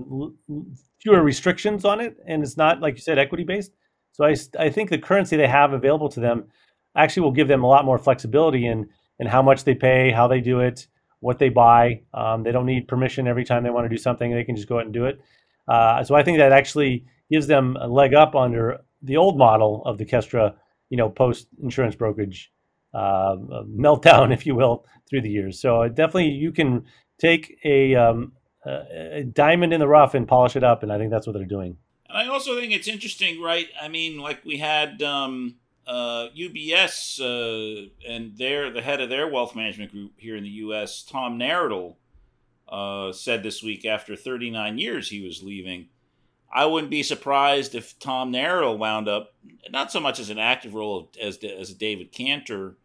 fewer 1.01 1.23
restrictions 1.23 1.85
on 1.85 2.01
it, 2.01 2.17
and 2.27 2.43
it's 2.43 2.57
not 2.57 2.81
like 2.81 2.95
you 2.95 3.01
said 3.01 3.19
equity 3.19 3.45
based. 3.45 3.73
So 4.13 4.25
I, 4.25 4.35
I 4.59 4.71
think 4.71 4.91
the 4.91 4.99
currency 4.99 5.37
they 5.37 5.47
have 5.47 5.73
available 5.73 6.09
to 6.11 6.21
them 6.21 6.49
actually 6.97 7.23
will 7.23 7.33
give 7.33 7.49
them 7.49 7.63
a 7.63 7.69
lot 7.69 7.85
more 7.85 7.99
flexibility 7.99 8.67
in 8.67 8.89
in 9.21 9.27
how 9.27 9.43
much 9.43 9.65
they 9.65 9.75
pay, 9.75 10.11
how 10.11 10.29
they 10.29 10.41
do 10.41 10.61
it, 10.61 10.87
what 11.21 11.39
they 11.39 11.49
buy. 11.49 12.03
Um, 12.15 12.43
they 12.43 12.53
don't 12.53 12.67
need 12.67 12.89
permission 12.89 13.27
every 13.27 13.45
time 13.45 13.63
they 13.63 13.71
want 13.71 13.85
to 13.85 13.89
do 13.89 14.01
something. 14.01 14.33
They 14.33 14.45
can 14.45 14.57
just 14.57 14.69
go 14.69 14.79
out 14.79 14.85
and 14.85 14.95
do 14.95 15.07
it. 15.07 15.21
Uh, 15.67 16.05
so 16.05 16.15
I 16.15 16.23
think 16.23 16.39
that 16.39 16.53
actually 16.53 17.05
gives 17.31 17.47
them 17.47 17.77
a 17.81 17.89
leg 17.89 18.15
up 18.15 18.35
under 18.35 18.79
the 19.03 19.17
old 19.17 19.37
model 19.37 19.83
of 19.85 19.99
the 19.99 20.07
Kestra, 20.07 20.55
you 20.89 20.97
know, 20.97 21.11
post 21.11 21.49
insurance 21.63 21.95
brokerage 21.95 22.53
uh, 22.95 23.37
meltdown, 23.67 24.33
if 24.35 24.47
you 24.47 24.55
will, 24.55 24.85
through 25.09 25.23
the 25.23 25.31
years. 25.31 25.61
So 25.61 25.83
uh, 25.83 25.89
definitely, 25.89 26.31
you 26.31 26.53
can 26.53 26.85
take 27.19 27.59
a, 27.65 27.95
um, 27.95 28.33
a 28.65 29.25
diamond 29.25 29.73
in 29.73 29.81
the 29.81 29.89
rough 29.89 30.15
and 30.15 30.27
polish 30.27 30.57
it 30.57 30.65
up, 30.65 30.83
and 30.83 30.93
I 30.93 30.99
think 30.99 31.11
that's 31.11 31.27
what 31.27 31.35
they're 31.35 31.45
doing. 31.45 31.77
And 32.09 32.19
I 32.19 32.29
also 32.29 32.57
think 32.57 32.73
it's 32.73 32.89
interesting, 32.89 33.41
right? 33.41 33.69
I 33.81 33.89
mean, 33.89 34.19
like 34.19 34.45
we 34.45 34.59
had 34.59 35.03
um, 35.03 35.57
uh, 35.87 36.29
UBS 36.37 37.21
uh, 37.21 37.89
and 38.07 38.37
their 38.37 38.71
the 38.71 38.83
head 38.83 39.01
of 39.01 39.09
their 39.09 39.27
wealth 39.27 39.57
management 39.57 39.93
group 39.93 40.13
here 40.17 40.37
in 40.37 40.43
the 40.43 40.51
U.S., 40.51 41.03
Tom 41.03 41.39
Naratil, 41.39 41.97
uh, 42.69 43.13
said 43.13 43.43
this 43.43 43.63
week 43.63 43.85
after 43.85 44.15
39 44.15 44.79
years 44.79 45.09
he 45.09 45.23
was 45.23 45.43
leaving. 45.43 45.89
I 46.53 46.65
wouldn't 46.67 46.91
be 46.91 47.03
surprised 47.03 47.75
if 47.75 47.99
Tom 47.99 48.33
Naratil 48.33 48.79
wound 48.79 49.09
up 49.09 49.35
not 49.71 49.93
so 49.93 50.01
much 50.01 50.19
as 50.19 50.31
an 50.31 50.39
active 50.39 50.75
role 50.75 51.11
as 51.21 51.39
as 51.39 51.75
David 51.75 52.13
Canter, 52.13 52.77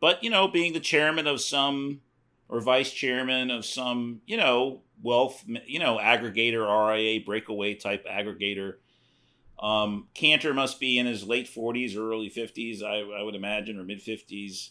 but 0.00 0.22
you 0.22 0.30
know, 0.30 0.48
being 0.48 0.72
the 0.72 0.80
chairman 0.80 1.26
of 1.26 1.40
some 1.40 2.00
or 2.48 2.60
vice 2.60 2.92
chairman 2.92 3.50
of 3.50 3.64
some, 3.64 4.20
you 4.26 4.36
know, 4.36 4.82
wealth, 5.02 5.44
you 5.66 5.78
know, 5.78 5.98
aggregator, 5.98 6.66
RIA, 6.66 7.20
breakaway 7.20 7.74
type 7.74 8.06
aggregator. 8.06 8.74
Um, 9.58 10.08
Canter 10.14 10.54
must 10.54 10.80
be 10.80 10.98
in 10.98 11.06
his 11.06 11.24
late 11.24 11.48
40s 11.48 11.96
or 11.96 12.10
early 12.10 12.30
50s, 12.30 12.82
I, 12.82 13.00
I 13.00 13.22
would 13.22 13.34
imagine, 13.34 13.78
or 13.78 13.84
mid 13.84 14.00
50s. 14.00 14.70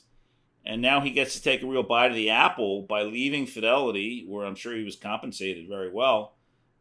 And 0.66 0.82
now 0.82 1.02
he 1.02 1.12
gets 1.12 1.36
to 1.36 1.42
take 1.42 1.62
a 1.62 1.68
real 1.68 1.84
bite 1.84 2.10
of 2.10 2.16
the 2.16 2.30
apple 2.30 2.82
by 2.84 3.04
leaving 3.04 3.46
Fidelity, 3.46 4.26
where 4.28 4.46
I'm 4.46 4.56
sure 4.56 4.76
he 4.76 4.84
was 4.84 4.96
compensated 4.96 5.68
very 5.68 5.92
well. 5.92 6.37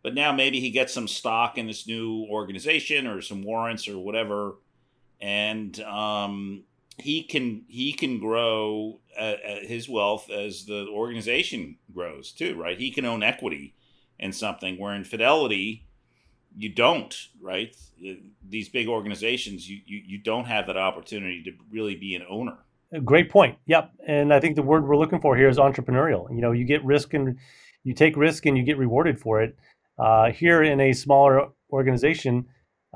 But 0.07 0.15
now 0.15 0.31
maybe 0.31 0.61
he 0.61 0.71
gets 0.71 0.93
some 0.93 1.09
stock 1.09 1.59
in 1.59 1.67
this 1.67 1.89
new 1.89 2.29
organization 2.31 3.09
or 3.09 3.21
some 3.21 3.43
warrants 3.43 3.89
or 3.89 3.99
whatever, 3.99 4.55
and 5.21 5.81
um, 5.81 6.63
he 6.97 7.25
can 7.25 7.65
he 7.67 7.93
can 7.93 8.21
grow 8.21 9.01
uh, 9.19 9.35
uh, 9.45 9.57
his 9.63 9.89
wealth 9.89 10.31
as 10.31 10.65
the 10.65 10.87
organization 10.87 11.79
grows 11.93 12.31
too, 12.31 12.55
right? 12.55 12.79
He 12.79 12.93
can 12.93 13.05
own 13.05 13.25
equity 13.25 13.75
in 14.17 14.33
something 14.33 14.79
where 14.79 14.95
in 14.95 15.03
Fidelity 15.03 15.89
you 16.57 16.69
don't, 16.69 17.13
right? 17.43 17.77
These 18.49 18.69
big 18.69 18.87
organizations, 18.87 19.69
you, 19.69 19.81
you 19.87 20.03
you 20.07 20.19
don't 20.19 20.45
have 20.45 20.69
that 20.69 20.77
opportunity 20.77 21.43
to 21.43 21.51
really 21.69 21.97
be 21.97 22.15
an 22.15 22.23
owner. 22.31 22.59
Great 23.05 23.29
point. 23.29 23.59
Yep, 23.67 23.91
and 24.07 24.33
I 24.33 24.39
think 24.39 24.55
the 24.55 24.63
word 24.63 24.87
we're 24.87 24.97
looking 24.97 25.21
for 25.21 25.37
here 25.37 25.49
is 25.49 25.59
entrepreneurial. 25.59 26.31
You 26.31 26.43
know, 26.43 26.53
you 26.53 26.65
get 26.65 26.85
risk 26.85 27.13
and 27.13 27.37
you 27.83 27.93
take 27.93 28.17
risk 28.17 28.47
and 28.47 28.57
you 28.57 28.63
get 28.63 28.79
rewarded 28.79 29.19
for 29.19 29.43
it. 29.43 29.57
Uh, 29.99 30.31
here 30.31 30.63
in 30.63 30.81
a 30.81 30.93
smaller 30.93 31.49
organization, 31.71 32.47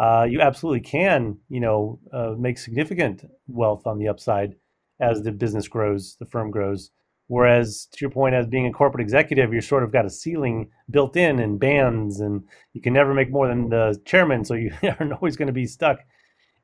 uh, 0.01 0.25
you 0.29 0.41
absolutely 0.41 0.81
can, 0.81 1.39
you 1.49 1.61
know, 1.61 1.99
uh, 2.13 2.35
make 2.39 2.59
significant 2.59 3.25
wealth 3.47 3.87
on 3.87 3.99
the 3.99 4.09
upside 4.09 4.55
as 5.01 5.23
the 5.23 5.33
business 5.33 5.69
grows, 5.69 6.17
the 6.21 6.27
firm 6.27 6.51
grows. 6.51 6.91
Whereas, 7.27 7.87
to 7.93 7.99
your 8.01 8.11
point, 8.11 8.35
as 8.35 8.47
being 8.47 8.67
a 8.67 8.73
corporate 8.73 9.03
executive, 9.03 9.53
you're 9.53 9.63
sort 9.63 9.85
of 9.85 9.93
got 9.93 10.05
a 10.05 10.11
ceiling 10.11 10.71
built 10.91 11.17
in 11.17 11.39
and 11.39 11.61
bands, 11.61 12.19
and 12.19 12.43
you 12.73 12.83
can 12.83 12.93
never 12.93 13.15
make 13.15 13.31
more 13.31 13.47
than 13.47 13.69
the 13.69 14.01
chairman, 14.05 14.45
so 14.45 14.55
you 14.55 14.73
are 14.83 15.13
always 15.13 15.37
going 15.37 15.47
to 15.47 15.53
be 15.53 15.67
stuck 15.67 16.01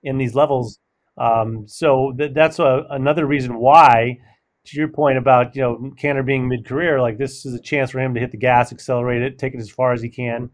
in 0.03 0.19
these 0.19 0.35
levels. 0.35 0.81
Um, 1.19 1.69
so 1.69 2.13
th- 2.19 2.33
that's 2.35 2.59
a, 2.59 2.83
another 2.91 3.27
reason 3.27 3.61
why, 3.61 4.19
to 4.67 4.79
your 4.79 4.89
point 4.89 5.19
about 5.19 5.55
you 5.57 5.63
know 5.63 5.93
Canter 5.97 6.23
being 6.23 6.49
mid-career, 6.49 7.01
like 7.01 7.19
this 7.19 7.47
is 7.47 7.55
a 7.55 7.61
chance 7.61 7.91
for 7.91 8.01
him 8.01 8.15
to 8.15 8.21
hit 8.21 8.31
the 8.31 8.37
gas, 8.37 8.73
accelerate 8.73 9.23
it, 9.23 9.39
take 9.39 9.55
it 9.55 9.61
as 9.61 9.71
far 9.71 9.93
as 9.93 10.03
he 10.03 10.09
can 10.09 10.51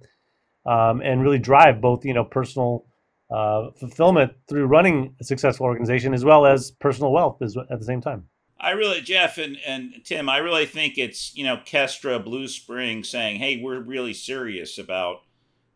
um, 0.67 1.01
and 1.01 1.23
really 1.23 1.39
drive 1.39 1.81
both 1.81 2.05
you 2.05 2.15
know 2.15 2.25
personal 2.25 2.87
uh, 3.33 3.71
fulfillment 3.79 4.33
through 4.49 4.67
running 4.67 5.15
a 5.21 5.25
successful 5.25 5.65
organization 5.65 6.13
as 6.13 6.25
well 6.25 6.45
as 6.45 6.71
personal 6.73 7.13
wealth 7.13 7.41
as, 7.41 7.57
at 7.57 7.79
the 7.79 7.85
same 7.85 8.01
time. 8.01 8.27
I 8.61 8.71
really, 8.73 9.01
Jeff 9.01 9.39
and, 9.39 9.57
and 9.67 10.05
Tim, 10.05 10.29
I 10.29 10.37
really 10.37 10.67
think 10.67 10.97
it's, 10.97 11.35
you 11.35 11.43
know, 11.43 11.57
Kestra, 11.57 12.25
Bluespring 12.25 13.05
saying, 13.05 13.41
hey, 13.41 13.61
we're 13.61 13.81
really 13.81 14.15
serious 14.15 14.79
about 14.79 15.23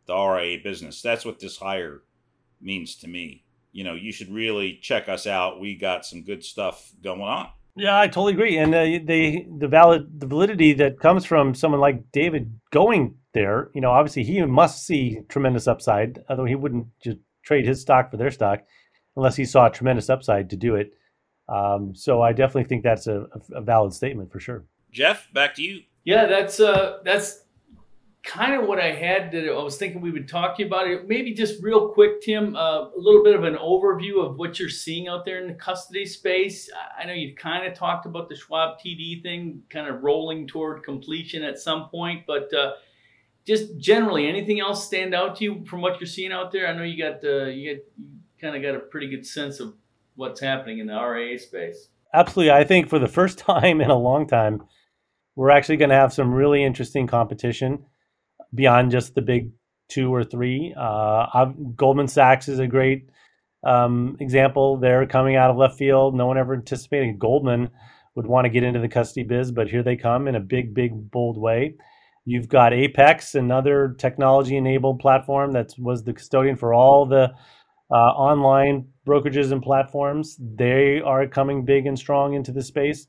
the 0.07 0.15
RIA 0.15 0.59
business. 0.63 1.03
That's 1.03 1.25
what 1.25 1.41
this 1.41 1.57
hire 1.57 2.03
means 2.61 2.95
to 2.97 3.09
me. 3.09 3.45
You 3.73 3.83
know, 3.83 3.95
you 3.95 4.13
should 4.13 4.33
really 4.33 4.79
check 4.81 5.09
us 5.09 5.27
out. 5.27 5.59
We 5.59 5.75
got 5.75 6.07
some 6.07 6.23
good 6.23 6.45
stuff 6.45 6.93
going 7.03 7.23
on. 7.23 7.49
Yeah, 7.77 8.01
I 8.01 8.07
totally 8.07 8.33
agree. 8.33 8.57
And 8.57 8.75
uh, 8.75 8.85
the 9.05 9.47
the 9.59 9.69
valid 9.69 10.21
the 10.21 10.27
validity 10.27 10.73
that 10.75 10.99
comes 10.99 11.27
from 11.27 11.55
someone 11.55 11.81
like 11.81 12.11
David 12.11 12.59
going 12.73 13.17
there, 13.35 13.71
you 13.75 13.83
know, 13.83 13.91
obviously 13.91 14.25
he 14.25 14.43
must 14.45 14.87
see 14.87 15.21
tremendous 15.29 15.69
upside, 15.69 16.25
although 16.29 16.47
he 16.47 16.55
wouldn't 16.55 16.87
just 17.03 17.19
trade 17.43 17.67
his 17.67 17.83
stock 17.83 18.11
for 18.11 18.17
their 18.17 18.31
stock 18.31 18.61
unless 19.15 19.37
he 19.37 19.45
saw 19.45 19.67
a 19.67 19.71
tremendous 19.71 20.09
upside 20.09 20.51
to 20.51 20.57
do 20.57 20.75
it. 20.75 20.93
Um, 21.49 21.95
so 21.95 22.23
I 22.23 22.33
definitely 22.33 22.65
think 22.65 22.83
that's 22.83 23.07
a, 23.07 23.27
a, 23.53 23.61
valid 23.61 23.93
statement 23.93 24.33
for 24.33 24.41
sure. 24.41 24.65
Jeff, 24.91 25.33
back 25.33 25.55
to 25.57 25.63
you. 25.63 25.83
Yeah, 26.05 26.27
that's 26.27 26.59
uh, 26.59 26.99
that's 27.05 27.45
kind 28.27 28.61
of 28.61 28.67
what 28.67 28.81
I 28.81 28.91
had 28.93 29.31
that 29.31 29.49
I 29.49 29.63
was 29.63 29.79
thinking 29.79 30.01
we 30.01 30.11
would 30.11 30.29
talk 30.29 30.57
to 30.57 30.63
you 30.63 30.67
about 30.67 30.89
it. 30.89 31.09
Maybe 31.09 31.33
just 31.33 31.63
real 31.63 31.89
quick, 31.91 32.21
Tim, 32.21 32.57
uh, 32.57 32.89
a 32.89 32.91
little 32.97 33.23
bit 33.23 33.37
of 33.37 33.45
an 33.45 33.55
overview 33.55 34.23
of 34.25 34.37
what 34.37 34.59
you're 34.59 34.69
seeing 34.69 35.07
out 35.07 35.25
there 35.25 35.41
in 35.41 35.47
the 35.47 35.55
custody 35.55 36.05
space. 36.05 36.69
I 36.99 37.07
know 37.07 37.13
you 37.13 37.37
kind 37.37 37.67
of 37.67 37.79
talked 37.79 38.05
about 38.05 38.29
the 38.29 38.35
Schwab 38.35 38.81
TD 38.81 39.23
thing, 39.23 39.63
kind 39.71 39.89
of 39.89 40.03
rolling 40.03 40.49
toward 40.49 40.83
completion 40.83 41.45
at 41.45 41.61
some 41.61 41.89
point, 41.89 42.25
but 42.27 42.53
uh, 42.53 42.73
just 43.47 43.79
generally, 43.79 44.27
anything 44.27 44.59
else 44.59 44.85
stand 44.85 45.15
out 45.15 45.37
to 45.37 45.45
you 45.45 45.65
from 45.65 45.81
what 45.81 46.01
you're 46.01 46.09
seeing 46.09 46.33
out 46.33 46.51
there? 46.51 46.67
I 46.67 46.73
know 46.73 46.83
you 46.83 46.99
got 46.99 47.25
uh, 47.25 47.45
you, 47.45 47.75
get, 47.75 47.87
you 47.97 48.07
kind 48.41 48.57
of 48.57 48.63
got 48.63 48.75
a 48.75 48.81
pretty 48.81 49.09
good 49.09 49.25
sense 49.25 49.61
of 49.61 49.75
what's 50.17 50.41
happening 50.41 50.81
in 50.81 50.89
the 50.89 51.01
RIA 51.01 51.39
space. 51.39 51.91
Absolutely, 52.13 52.51
I 52.51 52.65
think 52.65 52.89
for 52.89 52.99
the 52.99 53.07
first 53.07 53.39
time 53.39 53.81
in 53.81 53.89
a 53.89 53.97
long 53.97 54.27
time, 54.27 54.65
we're 55.37 55.51
actually 55.51 55.77
going 55.77 55.91
to 55.91 55.97
have 55.97 56.13
some 56.13 56.35
really 56.35 56.65
interesting 56.65 57.07
competition 57.07 57.85
beyond 58.57 58.91
just 58.91 59.15
the 59.15 59.23
big 59.23 59.53
two 59.89 60.13
or 60.13 60.25
three. 60.25 60.75
Uh, 60.77 61.53
Goldman 61.77 62.09
Sachs 62.09 62.49
is 62.49 62.59
a 62.59 62.67
great 62.67 63.09
um, 63.65 64.17
example. 64.19 64.79
They're 64.79 65.07
coming 65.07 65.37
out 65.37 65.51
of 65.51 65.57
left 65.57 65.79
field. 65.79 66.15
No 66.15 66.27
one 66.27 66.39
ever 66.39 66.55
anticipated 66.55 67.19
Goldman 67.19 67.71
would 68.17 68.27
want 68.27 68.47
to 68.47 68.51
get 68.51 68.65
into 68.65 68.81
the 68.81 68.89
custody 68.89 69.25
biz, 69.25 69.53
but 69.53 69.69
here 69.69 69.83
they 69.83 69.97
come 69.97 70.27
in 70.27 70.35
a 70.35 70.41
big, 70.41 70.75
big, 70.75 71.11
bold 71.11 71.39
way. 71.39 71.77
You've 72.25 72.49
got 72.49 72.73
Apex, 72.73 73.37
another 73.37 73.95
technology-enabled 73.99 74.99
platform 74.99 75.53
that 75.53 75.75
was 75.79 76.03
the 76.03 76.13
custodian 76.13 76.57
for 76.57 76.75
all 76.75 77.07
the 77.07 77.33
uh, 77.91 77.95
online 77.95 78.89
brokerages 79.07 79.53
and 79.53 79.63
platforms. 79.63 80.37
They 80.41 81.01
are 81.01 81.29
coming 81.29 81.65
big 81.65 81.87
and 81.87 81.97
strong 81.97 82.35
into 82.35 82.51
the 82.51 82.63
space. 82.63 83.07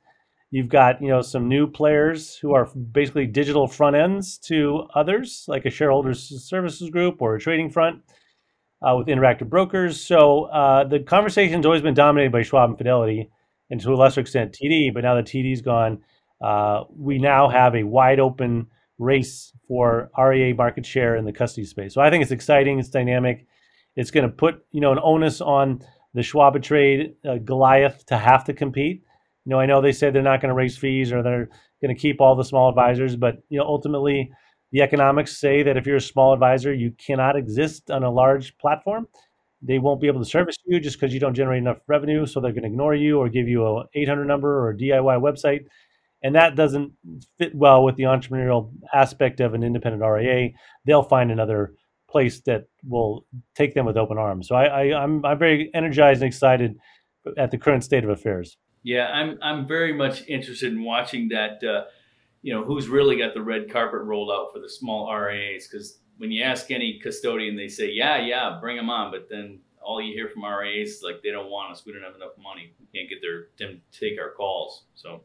You've 0.50 0.70
got 0.70 1.02
you 1.02 1.10
know 1.10 1.22
some 1.22 1.50
new 1.50 1.68
players 1.68 2.36
who 2.38 2.54
are 2.54 2.66
basically 2.66 3.28
digital 3.28 3.68
front 3.68 3.96
ends 3.96 4.38
to 4.46 4.88
others, 4.96 5.46
like 5.48 5.66
a 5.66 5.70
shareholders 5.70 6.46
services 6.46 6.90
group 6.90 7.22
or 7.22 7.36
a 7.36 7.40
trading 7.40 7.70
front 7.70 8.02
uh, 8.82 8.96
with 8.98 9.08
interactive 9.08 9.50
brokers. 9.50 10.00
So 10.00 10.46
uh, 10.46 10.86
the 10.86 11.00
conversation's 11.00 11.66
always 11.66 11.82
been 11.82 11.94
dominated 11.94 12.32
by 12.32 12.44
Schwab 12.44 12.70
and 12.70 12.78
Fidelity, 12.78 13.30
and 13.70 13.82
to 13.82 13.94
a 13.94 13.96
lesser 13.96 14.22
extent 14.22 14.54
TD. 14.54 14.94
But 14.94 15.04
now 15.04 15.16
that 15.16 15.26
TD's 15.26 15.62
gone, 15.62 16.00
uh, 16.42 16.84
we 16.96 17.18
now 17.18 17.50
have 17.50 17.76
a 17.76 17.84
wide 17.84 18.20
open 18.20 18.68
race 19.00 19.52
for 19.68 20.10
REA 20.18 20.54
market 20.54 20.86
share 20.86 21.16
in 21.16 21.26
the 21.26 21.34
custody 21.34 21.66
space. 21.66 21.94
So 21.94 22.02
I 22.02 22.10
think 22.10 22.22
it's 22.22 22.32
exciting. 22.32 22.80
It's 22.80 22.90
dynamic. 22.90 23.46
It's 23.96 24.12
going 24.12 24.26
to 24.26 24.34
put 24.34 24.66
you 24.72 24.82
know 24.82 24.92
an 24.92 25.00
onus 25.04 25.42
on 25.42 25.84
the 26.14 26.24
Schwab 26.24 26.62
trade 26.64 27.16
uh, 27.28 27.38
Goliath 27.38 28.06
to 28.08 28.18
have 28.18 28.46
to 28.46 28.54
compete. 28.54 29.04
You 29.48 29.52
know, 29.52 29.60
I 29.60 29.66
know 29.66 29.82
they 29.82 29.94
said 29.94 30.14
they're 30.14 30.22
not 30.22 30.42
going 30.42 30.50
to 30.50 30.56
raise 30.56 30.78
fees 30.78 31.14
or 31.14 31.24
they're 31.24 31.48
going 31.82 31.96
to 31.96 32.00
keep 32.00 32.20
all 32.20 32.36
the 32.36 32.44
small 32.44 32.68
advisors, 32.68 33.16
but 33.16 33.38
you 33.50 33.58
know, 33.58 33.66
ultimately, 33.66 34.30
the 34.74 34.82
economics 34.82 35.38
say 35.38 35.64
that 35.64 35.78
if 35.78 35.88
you're 35.88 35.96
a 35.96 36.02
small 36.02 36.34
advisor, 36.34 36.74
you 36.74 36.92
cannot 36.98 37.38
exist 37.38 37.90
on 37.90 38.04
a 38.04 38.12
large 38.12 38.58
platform. 38.58 39.08
They 39.62 39.80
won't 39.80 40.02
be 40.02 40.08
able 40.08 40.20
to 40.20 40.30
service 40.30 40.58
you 40.66 40.82
just 40.82 41.00
because 41.00 41.14
you 41.14 41.22
don't 41.22 41.34
generate 41.34 41.60
enough 41.60 41.78
revenue, 41.88 42.26
so 42.26 42.42
they're 42.42 42.52
going 42.52 42.64
to 42.64 42.70
ignore 42.70 42.94
you 42.94 43.20
or 43.20 43.30
give 43.30 43.48
you 43.48 43.66
a 43.66 43.86
800 43.96 44.26
number 44.26 44.60
or 44.60 44.72
a 44.72 44.78
DIY 44.78 45.22
website 45.22 45.66
and 46.24 46.36
that 46.36 46.56
doesn't 46.56 46.94
fit 47.38 47.54
well 47.56 47.84
with 47.84 47.96
the 47.96 48.04
entrepreneurial 48.04 48.72
aspect 48.94 49.40
of 49.40 49.54
an 49.54 49.64
independent 49.64 50.04
RIA. 50.04 50.50
They'll 50.86 51.04
find 51.04 51.32
another 51.32 51.74
place 52.10 52.42
that 52.42 52.68
will 52.88 53.26
take 53.56 53.74
them 53.74 53.86
with 53.86 53.98
open 53.98 54.18
arms. 54.18 54.48
So 54.48 54.56
I, 54.56 54.66
I 54.66 55.04
I'm 55.04 55.24
I'm 55.26 55.38
very 55.38 55.70
energized 55.74 56.22
and 56.22 56.28
excited 56.28 56.78
at 57.38 57.52
the 57.52 57.58
current 57.58 57.84
state 57.84 58.04
of 58.04 58.10
affairs. 58.10 58.58
Yeah, 58.88 59.08
I'm 59.08 59.38
I'm 59.42 59.68
very 59.68 59.92
much 59.92 60.26
interested 60.30 60.72
in 60.72 60.82
watching 60.82 61.28
that. 61.28 61.62
Uh, 61.62 61.90
you 62.42 62.54
know, 62.54 62.64
who's 62.64 62.88
really 62.88 63.18
got 63.18 63.34
the 63.34 63.42
red 63.42 63.70
carpet 63.70 64.00
rolled 64.04 64.32
out 64.32 64.54
for 64.54 64.60
the 64.60 64.70
small 64.70 65.14
RIAs? 65.14 65.68
Because 65.68 66.00
when 66.16 66.32
you 66.32 66.42
ask 66.42 66.72
any 66.72 66.98
custodian, 67.04 67.58
they 67.58 67.68
say, 67.68 67.92
"Yeah, 67.92 68.26
yeah, 68.26 68.58
bring 68.62 68.78
them 68.78 68.90
on," 68.90 69.12
but 69.12 69.28
then 69.30 69.60
all 69.82 70.02
you 70.02 70.14
hear 70.14 70.30
from 70.30 70.46
RIAs 70.46 70.88
is 70.88 71.04
like 71.04 71.22
they 71.22 71.32
don't 71.32 71.52
want 71.52 71.74
us. 71.74 71.86
We 71.86 71.92
don't 71.92 72.02
have 72.02 72.16
enough 72.16 72.38
money. 72.42 72.72
We 72.80 72.86
can't 72.98 73.10
get 73.10 73.18
their 73.22 73.50
them 73.60 73.82
to 73.92 74.00
take 74.00 74.18
our 74.22 74.32
calls. 74.32 74.86
So 74.96 75.20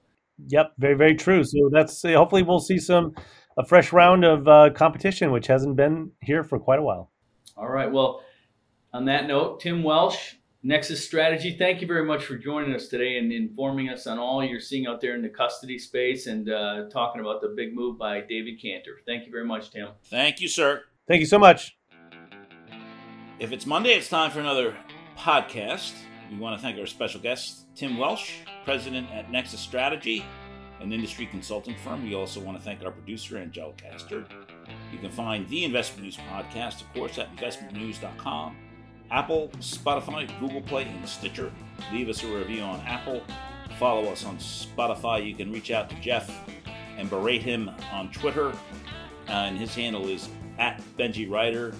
Yep, 0.48 0.72
very 0.78 0.94
very 0.94 1.14
true. 1.14 1.44
So 1.44 1.70
that's 1.70 2.02
hopefully 2.02 2.42
we'll 2.42 2.58
see 2.58 2.78
some 2.78 3.14
a 3.56 3.64
fresh 3.64 3.92
round 3.92 4.24
of 4.24 4.48
uh, 4.48 4.70
competition, 4.74 5.30
which 5.30 5.46
hasn't 5.46 5.76
been 5.76 6.10
here 6.20 6.42
for 6.42 6.58
quite 6.58 6.80
a 6.80 6.82
while. 6.82 7.12
All 7.56 7.68
right. 7.68 7.92
Well, 7.92 8.24
on 8.92 9.04
that 9.04 9.28
note, 9.28 9.60
Tim 9.60 9.84
Welsh, 9.84 10.34
Nexus 10.64 11.04
Strategy, 11.04 11.56
thank 11.58 11.80
you 11.80 11.88
very 11.88 12.04
much 12.04 12.24
for 12.24 12.36
joining 12.36 12.72
us 12.72 12.86
today 12.86 13.18
and 13.18 13.32
informing 13.32 13.88
us 13.88 14.06
on 14.06 14.20
all 14.20 14.44
you're 14.44 14.60
seeing 14.60 14.86
out 14.86 15.00
there 15.00 15.16
in 15.16 15.22
the 15.22 15.28
custody 15.28 15.76
space 15.76 16.28
and 16.28 16.48
uh, 16.48 16.88
talking 16.88 17.20
about 17.20 17.40
the 17.40 17.48
big 17.56 17.74
move 17.74 17.98
by 17.98 18.20
David 18.20 18.62
Canter. 18.62 19.00
Thank 19.04 19.26
you 19.26 19.32
very 19.32 19.44
much, 19.44 19.72
Tim. 19.72 19.88
Thank 20.04 20.40
you, 20.40 20.46
sir. 20.46 20.84
Thank 21.08 21.18
you 21.18 21.26
so 21.26 21.40
much. 21.40 21.76
If 23.40 23.50
it's 23.50 23.66
Monday, 23.66 23.94
it's 23.94 24.08
time 24.08 24.30
for 24.30 24.38
another 24.38 24.76
podcast. 25.18 25.94
We 26.30 26.38
want 26.38 26.56
to 26.56 26.62
thank 26.62 26.78
our 26.78 26.86
special 26.86 27.20
guest, 27.20 27.66
Tim 27.74 27.98
Welsh, 27.98 28.34
president 28.64 29.10
at 29.10 29.32
Nexus 29.32 29.58
Strategy, 29.58 30.24
an 30.78 30.92
industry 30.92 31.26
consulting 31.26 31.74
firm. 31.82 32.04
We 32.04 32.14
also 32.14 32.38
want 32.38 32.56
to 32.56 32.62
thank 32.62 32.84
our 32.84 32.92
producer, 32.92 33.36
Angel 33.36 33.74
Castor. 33.76 34.24
You 34.92 34.98
can 35.00 35.10
find 35.10 35.48
the 35.48 35.64
InvestmentNews 35.64 36.18
podcast, 36.30 36.82
of 36.82 36.92
course, 36.94 37.18
at 37.18 37.34
investmentnews.com, 37.34 38.56
Apple, 39.12 39.50
Spotify, 39.58 40.28
Google 40.40 40.62
Play, 40.62 40.84
and 40.84 41.06
Stitcher. 41.06 41.52
Leave 41.92 42.08
us 42.08 42.24
a 42.24 42.26
review 42.26 42.62
on 42.62 42.80
Apple. 42.80 43.22
Follow 43.78 44.10
us 44.10 44.24
on 44.24 44.38
Spotify. 44.38 45.24
You 45.24 45.34
can 45.34 45.52
reach 45.52 45.70
out 45.70 45.90
to 45.90 45.96
Jeff 45.96 46.30
and 46.96 47.10
berate 47.10 47.42
him 47.42 47.70
on 47.92 48.10
Twitter. 48.10 48.48
Uh, 49.28 49.32
and 49.32 49.58
his 49.58 49.74
handle 49.74 50.08
is 50.08 50.28
at 50.58 50.82
Benji 50.98 51.30
Ryder. 51.30 51.74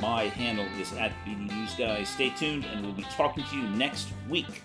My 0.00 0.24
handle 0.24 0.66
is 0.80 0.92
at 0.94 1.12
BD 1.24 1.50
News 1.54 1.74
Guy. 1.76 2.02
Stay 2.02 2.30
tuned, 2.30 2.64
and 2.64 2.84
we'll 2.84 2.94
be 2.94 3.04
talking 3.04 3.44
to 3.44 3.56
you 3.56 3.62
next 3.70 4.08
week. 4.28 4.62